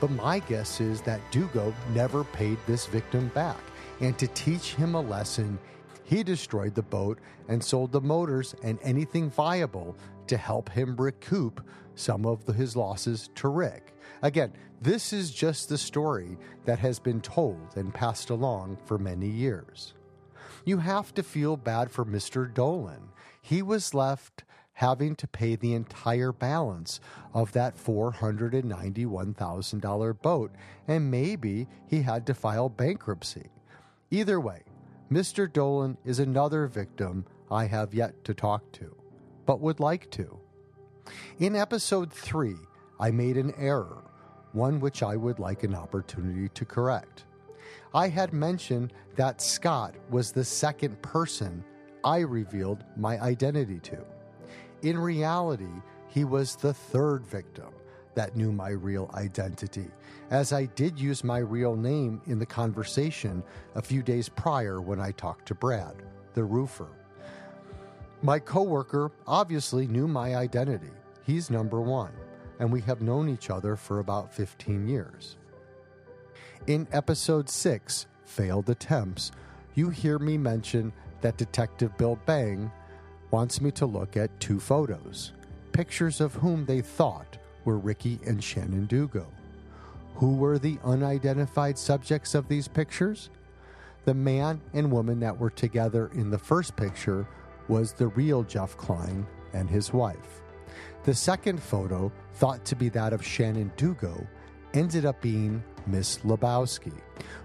but 0.00 0.10
my 0.10 0.40
guess 0.40 0.80
is 0.80 1.00
that 1.02 1.20
Dugo 1.30 1.74
never 1.94 2.24
paid 2.24 2.58
this 2.66 2.86
victim 2.86 3.28
back. 3.34 3.60
And 4.00 4.18
to 4.18 4.26
teach 4.28 4.74
him 4.74 4.94
a 4.94 5.00
lesson, 5.00 5.58
he 6.04 6.22
destroyed 6.22 6.74
the 6.74 6.82
boat 6.82 7.18
and 7.48 7.62
sold 7.62 7.92
the 7.92 8.00
motors 8.00 8.54
and 8.62 8.78
anything 8.82 9.30
viable 9.30 9.96
to 10.26 10.36
help 10.36 10.68
him 10.68 10.96
recoup 10.96 11.60
some 11.94 12.26
of 12.26 12.46
his 12.46 12.76
losses 12.76 13.30
to 13.36 13.48
Rick. 13.48 13.94
Again, 14.22 14.52
this 14.80 15.12
is 15.12 15.30
just 15.30 15.68
the 15.68 15.78
story 15.78 16.36
that 16.64 16.78
has 16.78 16.98
been 16.98 17.20
told 17.20 17.76
and 17.76 17.92
passed 17.92 18.30
along 18.30 18.78
for 18.84 18.98
many 18.98 19.28
years. 19.28 19.94
You 20.64 20.78
have 20.78 21.14
to 21.14 21.22
feel 21.22 21.56
bad 21.56 21.90
for 21.90 22.04
Mr. 22.04 22.52
Dolan. 22.52 23.08
He 23.46 23.62
was 23.62 23.94
left 23.94 24.44
having 24.72 25.14
to 25.14 25.28
pay 25.28 25.54
the 25.54 25.74
entire 25.74 26.32
balance 26.32 26.98
of 27.32 27.52
that 27.52 27.76
$491,000 27.76 30.20
boat, 30.20 30.50
and 30.88 31.12
maybe 31.12 31.68
he 31.86 32.02
had 32.02 32.26
to 32.26 32.34
file 32.34 32.68
bankruptcy. 32.68 33.50
Either 34.10 34.40
way, 34.40 34.64
Mr. 35.12 35.48
Dolan 35.50 35.96
is 36.04 36.18
another 36.18 36.66
victim 36.66 37.24
I 37.48 37.66
have 37.66 37.94
yet 37.94 38.24
to 38.24 38.34
talk 38.34 38.72
to, 38.72 38.96
but 39.46 39.60
would 39.60 39.78
like 39.78 40.10
to. 40.10 40.40
In 41.38 41.54
episode 41.54 42.12
3, 42.12 42.56
I 42.98 43.12
made 43.12 43.36
an 43.36 43.54
error, 43.56 44.02
one 44.54 44.80
which 44.80 45.04
I 45.04 45.14
would 45.14 45.38
like 45.38 45.62
an 45.62 45.76
opportunity 45.76 46.48
to 46.48 46.64
correct. 46.64 47.26
I 47.94 48.08
had 48.08 48.32
mentioned 48.32 48.92
that 49.14 49.40
Scott 49.40 49.94
was 50.10 50.32
the 50.32 50.44
second 50.44 51.00
person 51.00 51.62
I 52.06 52.20
revealed 52.20 52.84
my 52.96 53.20
identity 53.20 53.80
to. 53.80 53.98
In 54.82 54.96
reality, 54.96 55.82
he 56.06 56.24
was 56.24 56.54
the 56.54 56.72
third 56.72 57.26
victim 57.26 57.70
that 58.14 58.36
knew 58.36 58.52
my 58.52 58.70
real 58.70 59.10
identity, 59.14 59.90
as 60.30 60.52
I 60.52 60.66
did 60.66 61.00
use 61.00 61.24
my 61.24 61.38
real 61.38 61.74
name 61.74 62.22
in 62.26 62.38
the 62.38 62.46
conversation 62.46 63.42
a 63.74 63.82
few 63.82 64.04
days 64.04 64.28
prior 64.28 64.80
when 64.80 65.00
I 65.00 65.10
talked 65.10 65.46
to 65.48 65.54
Brad, 65.56 65.96
the 66.34 66.44
roofer. 66.44 66.88
My 68.22 68.38
coworker 68.38 69.10
obviously 69.26 69.88
knew 69.88 70.06
my 70.06 70.36
identity. 70.36 70.92
He's 71.24 71.50
number 71.50 71.80
one, 71.80 72.12
and 72.60 72.72
we 72.72 72.82
have 72.82 73.02
known 73.02 73.28
each 73.28 73.50
other 73.50 73.74
for 73.74 73.98
about 73.98 74.32
15 74.32 74.86
years. 74.86 75.38
In 76.68 76.86
episode 76.92 77.50
6, 77.50 78.06
Failed 78.24 78.70
Attempts, 78.70 79.32
you 79.74 79.90
hear 79.90 80.20
me 80.20 80.38
mention 80.38 80.92
that 81.26 81.36
Detective 81.36 81.98
Bill 81.98 82.16
Bang 82.24 82.70
wants 83.32 83.60
me 83.60 83.72
to 83.72 83.84
look 83.84 84.16
at 84.16 84.38
two 84.38 84.60
photos, 84.60 85.32
pictures 85.72 86.20
of 86.20 86.34
whom 86.34 86.64
they 86.64 86.80
thought 86.80 87.36
were 87.64 87.78
Ricky 87.78 88.20
and 88.24 88.42
Shannon 88.44 88.86
Dugo. 88.86 89.26
Who 90.14 90.36
were 90.36 90.60
the 90.60 90.78
unidentified 90.84 91.78
subjects 91.78 92.36
of 92.36 92.46
these 92.46 92.68
pictures? 92.68 93.30
The 94.04 94.14
man 94.14 94.60
and 94.72 94.92
woman 94.92 95.18
that 95.18 95.36
were 95.36 95.50
together 95.50 96.12
in 96.14 96.30
the 96.30 96.38
first 96.38 96.76
picture 96.76 97.26
was 97.66 97.92
the 97.92 98.06
real 98.06 98.44
Jeff 98.44 98.76
Klein 98.76 99.26
and 99.52 99.68
his 99.68 99.92
wife. 99.92 100.42
The 101.02 101.14
second 101.14 101.60
photo, 101.60 102.12
thought 102.34 102.64
to 102.66 102.76
be 102.76 102.88
that 102.90 103.12
of 103.12 103.26
Shannon 103.26 103.72
Dugo, 103.76 104.24
ended 104.76 105.06
up 105.06 105.20
being 105.22 105.64
Miss 105.86 106.18
Lebowski. 106.18 106.92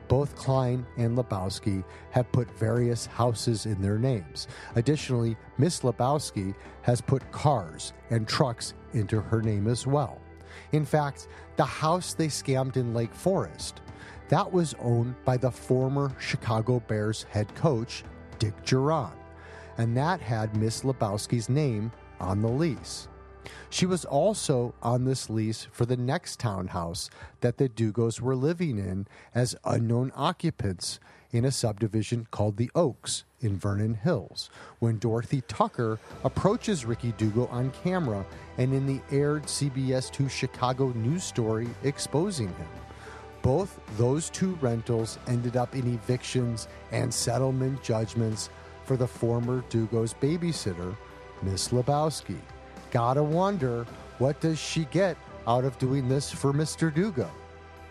Both 0.08 0.36
Klein 0.36 0.86
and 0.98 1.18
Lebowski 1.18 1.84
have 2.10 2.32
put 2.34 2.52
various 2.60 3.06
houses 3.06 3.66
in 3.66 3.82
their 3.82 3.98
names. 3.98 4.50
Additionally, 4.76 5.38
Miss 5.58 5.80
Lebowski 5.80 6.54
has 6.82 7.00
put 7.00 7.32
cars 7.32 7.94
and 8.10 8.28
trucks 8.28 8.74
into 8.94 9.22
her 9.22 9.42
name 9.42 9.68
as 9.68 9.88
well. 9.88 10.20
In 10.74 10.86
fact, 10.86 11.30
the 11.56 11.64
house 11.64 12.14
they 12.14 12.28
scammed 12.28 12.76
in 12.76 12.94
Lake 12.94 13.14
Forest, 13.14 13.82
that 14.28 14.52
was 14.52 14.76
owned 14.80 15.16
by 15.24 15.38
the 15.38 15.52
former 15.52 16.14
Chicago 16.20 16.82
Bears 16.82 17.24
head 17.30 17.54
coach, 17.56 18.04
Dick 18.40 18.56
Jauron, 18.66 19.14
and 19.78 19.96
that 19.96 20.20
had 20.20 20.56
Miss 20.58 20.82
Lebowski's 20.82 21.48
name 21.48 21.92
on 22.20 22.42
the 22.42 22.50
lease. 22.50 23.08
She 23.70 23.86
was 23.86 24.06
also 24.06 24.74
on 24.82 25.06
this 25.06 25.30
lease 25.30 25.68
for 25.72 25.86
the 25.86 25.98
next 25.98 26.40
townhouse 26.40 27.10
that 27.40 27.58
the 27.58 27.70
Dugos 27.70 28.20
were 28.20 28.36
living 28.36 28.78
in 28.78 29.08
as 29.34 29.56
unknown 29.64 30.12
occupants 30.16 31.00
in 31.32 31.46
a 31.46 31.52
subdivision 31.52 32.28
called 32.32 32.58
the 32.58 32.70
Oaks 32.76 33.24
in 33.40 33.58
Vernon 33.58 33.94
Hills 33.96 34.50
when 34.80 34.98
Dorothy 34.98 35.42
Tucker 35.48 36.00
approaches 36.24 36.86
Ricky 36.86 37.14
Dugo 37.14 37.48
on 37.48 37.72
camera 37.84 38.26
and 38.58 38.74
in 38.74 38.86
the 38.86 39.02
aired 39.12 39.44
CBS 39.44 40.12
2 40.12 40.30
Chicago 40.30 40.90
news 40.90 41.24
story 41.24 41.68
exposing 41.84 42.50
him. 42.50 42.68
Both 43.42 43.80
those 43.98 44.30
two 44.30 44.56
rentals 44.62 45.18
ended 45.28 45.58
up 45.58 45.76
in 45.76 45.94
evictions 45.94 46.68
and 46.92 47.12
settlement 47.12 47.82
judgments 47.82 48.50
for 48.84 48.98
the 48.98 49.08
former 49.08 49.64
Dugo's 49.70 50.14
babysitter, 50.14 50.96
Miss 51.42 51.70
Lebowski. 51.70 52.38
Gotta 52.92 53.24
wonder, 53.24 53.86
what 54.20 54.40
does 54.42 54.60
she 54.60 54.86
get 54.86 55.18
out 55.48 55.64
of 55.64 55.78
doing 55.80 56.08
this 56.10 56.30
for 56.30 56.52
Mr. 56.52 56.94
Dugo? 56.94 57.30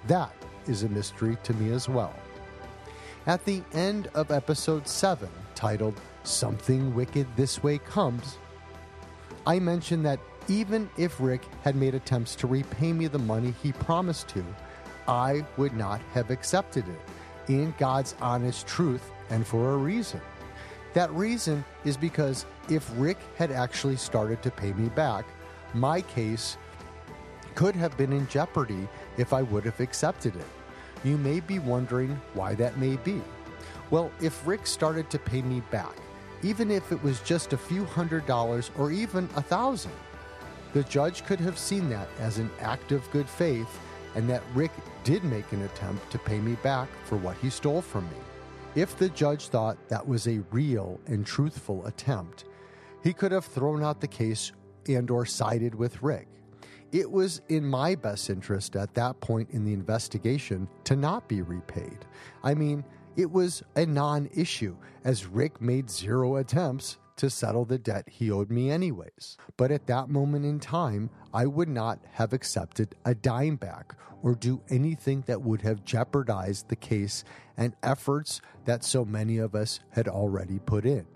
That 0.07 0.33
is 0.67 0.83
a 0.83 0.89
mystery 0.89 1.37
to 1.43 1.55
me 1.55 1.73
as 1.73 1.89
well. 1.89 2.15
At 3.27 3.45
the 3.45 3.63
end 3.73 4.09
of 4.15 4.31
episode 4.31 4.87
7, 4.87 5.29
titled 5.55 5.99
Something 6.23 6.95
Wicked 6.95 7.27
This 7.35 7.63
Way 7.63 7.79
Comes, 7.79 8.37
I 9.47 9.59
mentioned 9.59 10.05
that 10.05 10.21
even 10.49 10.91
if 10.99 11.19
Rick 11.19 11.43
had 11.63 11.77
made 11.77 11.95
attempts 11.95 12.35
to 12.37 12.47
repay 12.47 12.93
me 12.93 13.07
the 13.07 13.19
money 13.19 13.55
he 13.63 13.73
promised 13.73 14.29
to, 14.29 14.45
I 15.09 15.45
would 15.57 15.73
not 15.73 16.01
have 16.13 16.31
accepted 16.31 16.85
it 16.89 17.53
in 17.53 17.75
God's 17.79 18.15
honest 18.21 18.67
truth 18.67 19.11
and 19.31 19.47
for 19.47 19.73
a 19.73 19.77
reason. 19.77 20.21
That 20.93 21.11
reason 21.13 21.65
is 21.85 21.97
because 21.97 22.47
if 22.71 22.91
Rick 22.97 23.19
had 23.37 23.51
actually 23.51 23.97
started 23.97 24.43
to 24.43 24.51
pay 24.51 24.73
me 24.73 24.89
back, 24.91 25.27
my 25.75 26.01
case 26.01 26.57
could 27.55 27.75
have 27.75 27.97
been 27.97 28.13
in 28.13 28.29
jeopardy 28.29 28.89
if 29.17 29.33
I 29.33 29.43
would 29.43 29.65
have 29.65 29.81
accepted 29.81 30.37
it. 30.37 30.47
You 31.05 31.19
may 31.19 31.41
be 31.41 31.59
wondering 31.59 32.21
why 32.35 32.55
that 32.55 32.79
may 32.79 32.97
be. 32.97 33.21
Well, 33.91 34.13
if 34.21 34.47
Rick 34.47 34.67
started 34.67 35.11
to 35.11 35.19
pay 35.19 35.43
me 35.43 35.63
back, 35.71 35.97
even 36.43 36.71
if 36.71 36.93
it 36.93 37.03
was 37.03 37.21
just 37.21 37.53
a 37.53 37.59
few 37.59 37.85
hundred 37.85 38.25
dollars 38.25 38.71
or 38.79 38.93
even 38.93 39.29
a 39.37 39.43
thousand, 39.43 39.93
the 40.73 40.85
judge 40.85 41.25
could 41.25 41.41
have 41.41 41.59
seen 41.59 41.91
that 41.91 42.09
as 42.21 42.39
an 42.39 42.51
act 42.61 42.93
of 42.93 43.11
good 43.11 43.29
faith 43.29 43.81
and 44.15 44.29
that 44.29 44.43
Rick 44.55 44.71
did 45.05 45.25
make 45.25 45.51
an 45.53 45.63
attempt 45.63 46.11
to 46.13 46.19
pay 46.19 46.39
me 46.39 46.55
back 46.63 46.89
for 47.05 47.17
what 47.17 47.37
he 47.39 47.51
stole 47.51 47.83
from 47.83 48.05
me. 48.05 48.17
If 48.77 48.97
the 48.97 49.09
judge 49.09 49.49
thought 49.49 49.77
that 49.89 50.07
was 50.07 50.29
a 50.29 50.43
real 50.53 51.01
and 51.07 51.27
truthful 51.27 51.85
attempt, 51.87 52.45
he 53.03 53.13
could 53.13 53.33
have 53.33 53.45
thrown 53.45 53.83
out 53.83 54.01
the 54.01 54.09
case 54.09 54.53
and 54.89 55.11
or 55.11 55.27
sided 55.27 55.75
with 55.75 56.03
Rick. 56.03 56.29
It 56.93 57.11
was 57.11 57.41
in 57.49 57.65
my 57.65 57.95
best 57.95 58.31
interest 58.31 58.75
at 58.75 58.95
that 58.95 59.21
point 59.21 59.51
in 59.51 59.65
the 59.65 59.73
investigation 59.73 60.69
to 60.85 60.97
not 60.97 61.29
be 61.29 61.43
repaid. 61.43 62.05
I 62.43 62.55
mean, 62.55 62.85
it 63.17 63.31
was 63.31 63.63
a 63.77 63.87
non 63.87 64.29
issue, 64.35 64.77
as 65.05 65.27
Rick 65.27 65.61
made 65.61 65.91
zero 65.91 66.37
attempts 66.37 66.99
to 67.17 67.31
settle 67.31 67.65
the 67.65 67.79
debt 67.79 68.09
he 68.09 68.31
owed 68.31 68.51
me, 68.51 68.71
anyways. 68.71 69.37
But 69.57 69.71
at 69.71 69.87
that 69.87 70.09
moment 70.09 70.47
in 70.47 70.59
time, 70.59 71.11
I 71.35 71.47
would 71.47 71.69
not 71.69 72.01
have 72.13 72.33
accepted 72.33 72.95
a 73.05 73.15
dime 73.15 73.57
back 73.57 73.95
or 74.23 74.35
do 74.35 74.63
anything 74.71 75.23
that 75.27 75.43
would 75.43 75.63
have 75.63 75.85
jeopardized 75.85 76.69
the 76.69 76.77
case 76.77 77.23
and 77.57 77.75
efforts 77.83 78.41
that 78.65 78.85
so 78.85 79.05
many 79.05 79.39
of 79.39 79.55
us 79.55 79.81
had 79.91 80.09
already 80.09 80.59
put 80.59 80.85
in. 80.87 81.07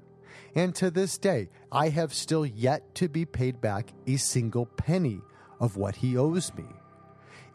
And 0.54 0.74
to 0.76 0.90
this 0.90 1.18
day, 1.18 1.48
I 1.72 1.88
have 1.88 2.14
still 2.14 2.46
yet 2.46 2.94
to 2.96 3.08
be 3.08 3.24
paid 3.24 3.60
back 3.60 3.92
a 4.06 4.16
single 4.16 4.66
penny 4.66 5.20
of 5.60 5.76
what 5.76 5.96
he 5.96 6.16
owes 6.16 6.54
me. 6.54 6.66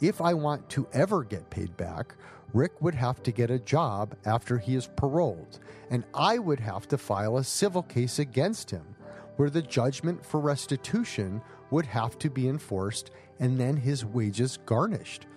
If 0.01 0.21
I 0.21 0.33
want 0.33 0.69
to 0.69 0.87
ever 0.93 1.23
get 1.23 1.49
paid 1.49 1.75
back, 1.77 2.15
Rick 2.53 2.81
would 2.81 2.95
have 2.95 3.21
to 3.23 3.31
get 3.31 3.51
a 3.51 3.59
job 3.59 4.15
after 4.25 4.57
he 4.57 4.75
is 4.75 4.87
paroled, 4.87 5.59
and 5.89 6.03
I 6.13 6.39
would 6.39 6.59
have 6.59 6.87
to 6.89 6.97
file 6.97 7.37
a 7.37 7.43
civil 7.43 7.83
case 7.83 8.19
against 8.19 8.71
him, 8.71 8.95
where 9.35 9.49
the 9.49 9.61
judgment 9.61 10.25
for 10.25 10.39
restitution 10.39 11.41
would 11.71 11.85
have 11.85 12.17
to 12.19 12.29
be 12.29 12.47
enforced 12.47 13.11
and 13.39 13.57
then 13.57 13.77
his 13.77 14.03
wages 14.03 14.57
garnished. 14.65 15.27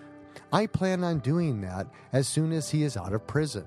I 0.51 0.65
plan 0.65 1.03
on 1.03 1.19
doing 1.19 1.61
that 1.61 1.87
as 2.11 2.27
soon 2.27 2.51
as 2.51 2.69
he 2.69 2.83
is 2.83 2.97
out 2.97 3.13
of 3.13 3.27
prison. 3.27 3.65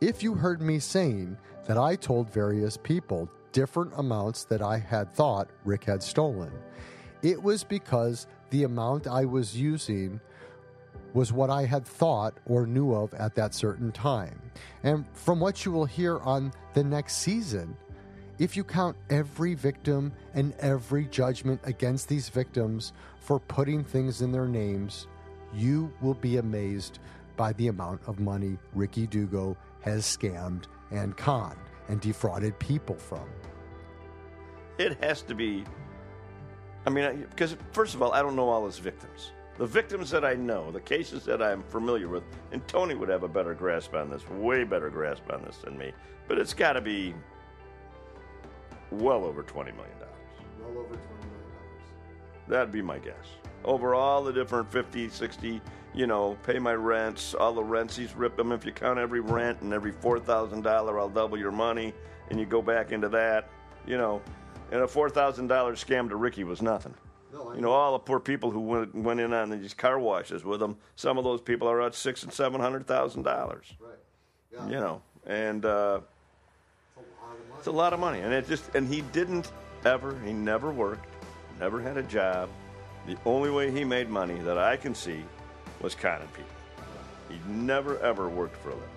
If 0.00 0.22
you 0.22 0.34
heard 0.34 0.60
me 0.60 0.78
saying 0.78 1.36
that 1.66 1.78
I 1.78 1.96
told 1.96 2.32
various 2.32 2.76
people 2.76 3.28
different 3.52 3.92
amounts 3.96 4.44
that 4.44 4.62
I 4.62 4.78
had 4.78 5.12
thought 5.12 5.48
Rick 5.64 5.84
had 5.84 6.02
stolen, 6.02 6.52
it 7.22 7.42
was 7.42 7.64
because 7.64 8.26
the 8.50 8.64
amount 8.64 9.06
I 9.06 9.24
was 9.24 9.56
using 9.56 10.20
was 11.14 11.32
what 11.32 11.48
I 11.48 11.64
had 11.64 11.86
thought 11.86 12.34
or 12.44 12.66
knew 12.66 12.94
of 12.94 13.14
at 13.14 13.34
that 13.36 13.54
certain 13.54 13.90
time. 13.90 14.40
And 14.82 15.06
from 15.14 15.40
what 15.40 15.64
you 15.64 15.72
will 15.72 15.86
hear 15.86 16.18
on 16.18 16.52
the 16.74 16.84
next 16.84 17.16
season, 17.16 17.76
if 18.38 18.56
you 18.56 18.64
count 18.64 18.96
every 19.08 19.54
victim 19.54 20.12
and 20.34 20.52
every 20.60 21.06
judgment 21.06 21.60
against 21.64 22.08
these 22.08 22.28
victims 22.28 22.92
for 23.18 23.40
putting 23.40 23.82
things 23.82 24.20
in 24.20 24.30
their 24.30 24.46
names, 24.46 25.06
you 25.54 25.90
will 26.02 26.14
be 26.14 26.36
amazed 26.36 26.98
by 27.36 27.54
the 27.54 27.68
amount 27.68 28.02
of 28.06 28.20
money 28.20 28.58
Ricky 28.74 29.06
Dugo 29.06 29.56
has 29.80 30.04
scammed 30.04 30.64
and 30.90 31.16
conned 31.16 31.56
and 31.88 32.00
defrauded 32.00 32.58
people 32.58 32.96
from. 32.96 33.28
It 34.78 35.02
has 35.02 35.22
to 35.22 35.34
be. 35.34 35.64
I 36.86 36.90
mean, 36.90 37.26
because 37.30 37.56
first 37.72 37.94
of 37.94 38.02
all, 38.02 38.12
I 38.12 38.22
don't 38.22 38.36
know 38.36 38.48
all 38.48 38.66
his 38.66 38.78
victims. 38.78 39.32
The 39.58 39.66
victims 39.66 40.10
that 40.10 40.24
I 40.24 40.34
know, 40.34 40.70
the 40.70 40.80
cases 40.80 41.24
that 41.24 41.42
I'm 41.42 41.62
familiar 41.62 42.08
with, 42.08 42.24
and 42.52 42.66
Tony 42.68 42.94
would 42.94 43.08
have 43.08 43.22
a 43.22 43.28
better 43.28 43.54
grasp 43.54 43.94
on 43.94 44.10
this, 44.10 44.28
way 44.28 44.64
better 44.64 44.90
grasp 44.90 45.32
on 45.32 45.42
this 45.44 45.56
than 45.58 45.78
me. 45.78 45.92
But 46.28 46.38
it's 46.38 46.52
got 46.52 46.74
to 46.74 46.80
be 46.82 47.14
well 48.90 49.24
over 49.24 49.42
$20 49.42 49.74
million. 49.74 49.96
Well 50.60 50.78
over 50.78 50.94
$20 50.94 50.98
million. 50.98 51.00
That'd 52.48 52.70
be 52.70 52.82
my 52.82 52.98
guess. 52.98 53.14
Over 53.64 53.94
all 53.94 54.22
the 54.22 54.32
different 54.32 54.70
50, 54.70 55.08
60, 55.08 55.60
you 55.96 56.06
know, 56.06 56.36
pay 56.46 56.58
my 56.58 56.74
rents, 56.74 57.34
all 57.34 57.54
the 57.54 57.64
rents 57.64 57.96
he's 57.96 58.14
ripped 58.14 58.36
them. 58.36 58.52
If 58.52 58.64
you 58.66 58.70
count 58.70 58.98
every 58.98 59.20
rent 59.20 59.62
and 59.62 59.72
every 59.72 59.92
$4,000, 59.92 60.66
I'll 60.98 61.08
double 61.08 61.38
your 61.38 61.50
money. 61.50 61.94
And 62.28 62.38
you 62.38 62.44
go 62.44 62.60
back 62.60 62.92
into 62.92 63.08
that, 63.08 63.48
you 63.86 63.96
know, 63.96 64.20
and 64.70 64.82
a 64.82 64.86
$4,000 64.86 65.48
scam 65.48 66.08
to 66.10 66.16
Ricky 66.16 66.44
was 66.44 66.60
nothing. 66.60 66.94
No, 67.32 67.52
You 67.54 67.60
know, 67.62 67.72
all 67.72 67.92
the 67.92 67.98
poor 67.98 68.20
people 68.20 68.50
who 68.50 68.60
went, 68.60 68.94
went 68.94 69.20
in 69.20 69.32
on 69.32 69.50
these 69.50 69.74
car 69.74 69.98
washes 69.98 70.44
with 70.44 70.62
him, 70.62 70.76
some 70.96 71.18
of 71.18 71.24
those 71.24 71.40
people 71.40 71.68
are 71.68 71.80
at 71.82 71.94
six 71.94 72.22
and 72.22 72.32
seven 72.32 72.60
hundred 72.60 72.86
thousand 72.86 73.24
dollars. 73.24 73.66
Right. 73.80 73.98
Yeah. 74.52 74.66
You 74.68 74.80
know, 74.80 75.02
and 75.26 75.64
uh, 75.64 76.00
it's 77.58 77.66
a 77.66 77.72
lot 77.72 77.92
of 77.92 78.00
money, 78.00 78.20
and 78.20 78.32
it 78.32 78.46
just 78.48 78.74
and 78.74 78.86
he 78.86 79.02
didn't 79.12 79.50
ever, 79.84 80.18
he 80.24 80.32
never 80.32 80.70
worked, 80.70 81.06
never 81.58 81.80
had 81.80 81.96
a 81.96 82.02
job. 82.04 82.48
The 83.06 83.16
only 83.26 83.50
way 83.50 83.70
he 83.70 83.84
made 83.84 84.08
money 84.08 84.38
that 84.38 84.56
I 84.56 84.76
can 84.76 84.94
see 84.94 85.24
was 85.80 85.94
conning 85.94 86.28
people. 86.28 86.50
He 87.28 87.38
never 87.50 87.98
ever 88.00 88.28
worked 88.28 88.56
for 88.56 88.70
a 88.70 88.74
living. 88.74 88.88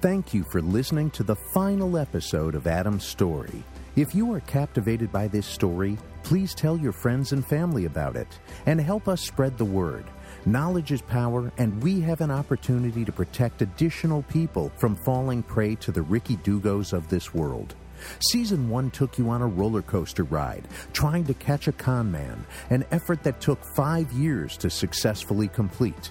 Thank 0.00 0.34
you 0.34 0.44
for 0.44 0.60
listening 0.60 1.10
to 1.12 1.22
the 1.22 1.36
final 1.36 1.96
episode 1.96 2.54
of 2.54 2.66
Adam's 2.66 3.06
Story. 3.06 3.64
If 3.96 4.14
you 4.14 4.34
are 4.34 4.40
captivated 4.40 5.10
by 5.10 5.28
this 5.28 5.46
story, 5.46 5.96
please 6.24 6.54
tell 6.54 6.76
your 6.76 6.92
friends 6.92 7.32
and 7.32 7.46
family 7.46 7.86
about 7.86 8.16
it 8.16 8.28
and 8.66 8.80
help 8.80 9.08
us 9.08 9.22
spread 9.22 9.56
the 9.56 9.64
word. 9.64 10.04
Knowledge 10.46 10.92
is 10.92 11.00
power, 11.00 11.50
and 11.56 11.82
we 11.82 12.00
have 12.00 12.20
an 12.20 12.30
opportunity 12.30 13.02
to 13.04 13.12
protect 13.12 13.62
additional 13.62 14.22
people 14.24 14.70
from 14.76 14.94
falling 14.94 15.42
prey 15.42 15.74
to 15.76 15.90
the 15.90 16.02
Ricky 16.02 16.36
Dugos 16.36 16.92
of 16.92 17.08
this 17.08 17.32
world. 17.32 17.74
Season 18.20 18.68
1 18.68 18.90
took 18.90 19.18
you 19.18 19.30
on 19.30 19.42
a 19.42 19.46
roller 19.46 19.82
coaster 19.82 20.24
ride, 20.24 20.68
trying 20.92 21.24
to 21.24 21.34
catch 21.34 21.68
a 21.68 21.72
con 21.72 22.10
man, 22.10 22.44
an 22.70 22.84
effort 22.90 23.22
that 23.22 23.40
took 23.40 23.64
five 23.74 24.10
years 24.12 24.56
to 24.58 24.70
successfully 24.70 25.48
complete. 25.48 26.10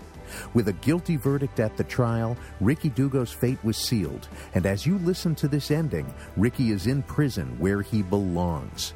With 0.54 0.68
a 0.68 0.74
guilty 0.74 1.16
verdict 1.16 1.60
at 1.60 1.78
the 1.78 1.84
trial, 1.84 2.38
Ricky 2.60 2.90
Dugo's 2.90 3.32
fate 3.32 3.64
was 3.64 3.78
sealed, 3.78 4.28
and 4.54 4.66
as 4.66 4.86
you 4.86 4.98
listen 5.00 5.36
to 5.36 5.48
this 5.48 5.72
ending, 5.72 6.12
Ricky 6.38 6.72
is 6.72 6.88
in 6.88 7.04
prison 7.04 7.56
where 7.60 7.82
he 7.82 8.02
belongs. 8.02 8.94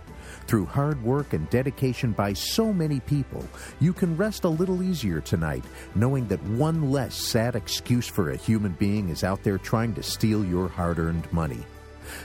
Through 0.47 0.65
hard 0.65 1.01
work 1.03 1.33
and 1.33 1.49
dedication 1.49 2.11
by 2.11 2.33
so 2.33 2.71
many 2.71 2.99
people, 3.01 3.45
you 3.79 3.93
can 3.93 4.17
rest 4.17 4.45
a 4.45 4.49
little 4.49 4.81
easier 4.81 5.21
tonight, 5.21 5.63
knowing 5.95 6.27
that 6.27 6.43
one 6.43 6.89
less 6.91 7.15
sad 7.15 7.55
excuse 7.55 8.07
for 8.07 8.31
a 8.31 8.37
human 8.37 8.73
being 8.73 9.09
is 9.09 9.23
out 9.23 9.43
there 9.43 9.57
trying 9.57 9.93
to 9.95 10.03
steal 10.03 10.45
your 10.45 10.67
hard 10.67 10.99
earned 10.99 11.31
money. 11.33 11.65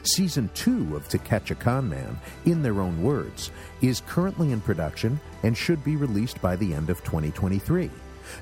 Season 0.03 0.51
2 0.55 0.97
of 0.97 1.09
To 1.09 1.19
Catch 1.19 1.51
a 1.51 1.55
Con 1.55 1.89
Man, 1.89 2.19
in 2.45 2.63
their 2.63 2.81
own 2.81 3.03
words, 3.03 3.51
is 3.81 4.03
currently 4.07 4.53
in 4.53 4.61
production 4.61 5.19
and 5.43 5.57
should 5.57 5.83
be 5.85 5.97
released 5.97 6.41
by 6.41 6.57
the 6.57 6.75
end 6.75 6.91
of 6.91 7.03
2023. 7.05 7.91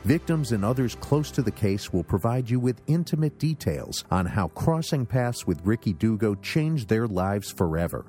Victims 0.05 0.53
and 0.53 0.65
others 0.65 0.95
close 0.95 1.31
to 1.31 1.43
the 1.43 1.51
case 1.51 1.93
will 1.93 2.05
provide 2.05 2.49
you 2.49 2.61
with 2.61 2.83
intimate 2.87 3.39
details 3.39 4.05
on 4.11 4.27
how 4.27 4.49
crossing 4.49 5.07
paths 5.07 5.47
with 5.47 5.65
Ricky 5.65 5.93
Dugo 5.93 6.35
changed 6.37 6.89
their 6.89 7.07
lives 7.07 7.51
forever. 7.51 8.07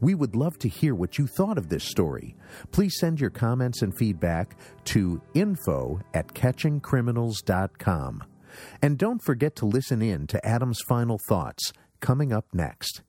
We 0.00 0.14
would 0.14 0.34
love 0.34 0.58
to 0.60 0.68
hear 0.68 0.94
what 0.94 1.18
you 1.18 1.26
thought 1.26 1.58
of 1.58 1.68
this 1.68 1.84
story. 1.84 2.36
Please 2.72 2.98
send 2.98 3.20
your 3.20 3.30
comments 3.30 3.82
and 3.82 3.96
feedback 3.96 4.56
to 4.86 5.20
info 5.34 6.00
at 6.14 6.28
catchingcriminals.com. 6.34 8.24
And 8.82 8.98
don't 8.98 9.22
forget 9.22 9.54
to 9.56 9.66
listen 9.66 10.02
in 10.02 10.26
to 10.28 10.44
Adam's 10.46 10.80
final 10.88 11.18
thoughts 11.28 11.72
coming 12.00 12.32
up 12.32 12.46
next. 12.52 13.02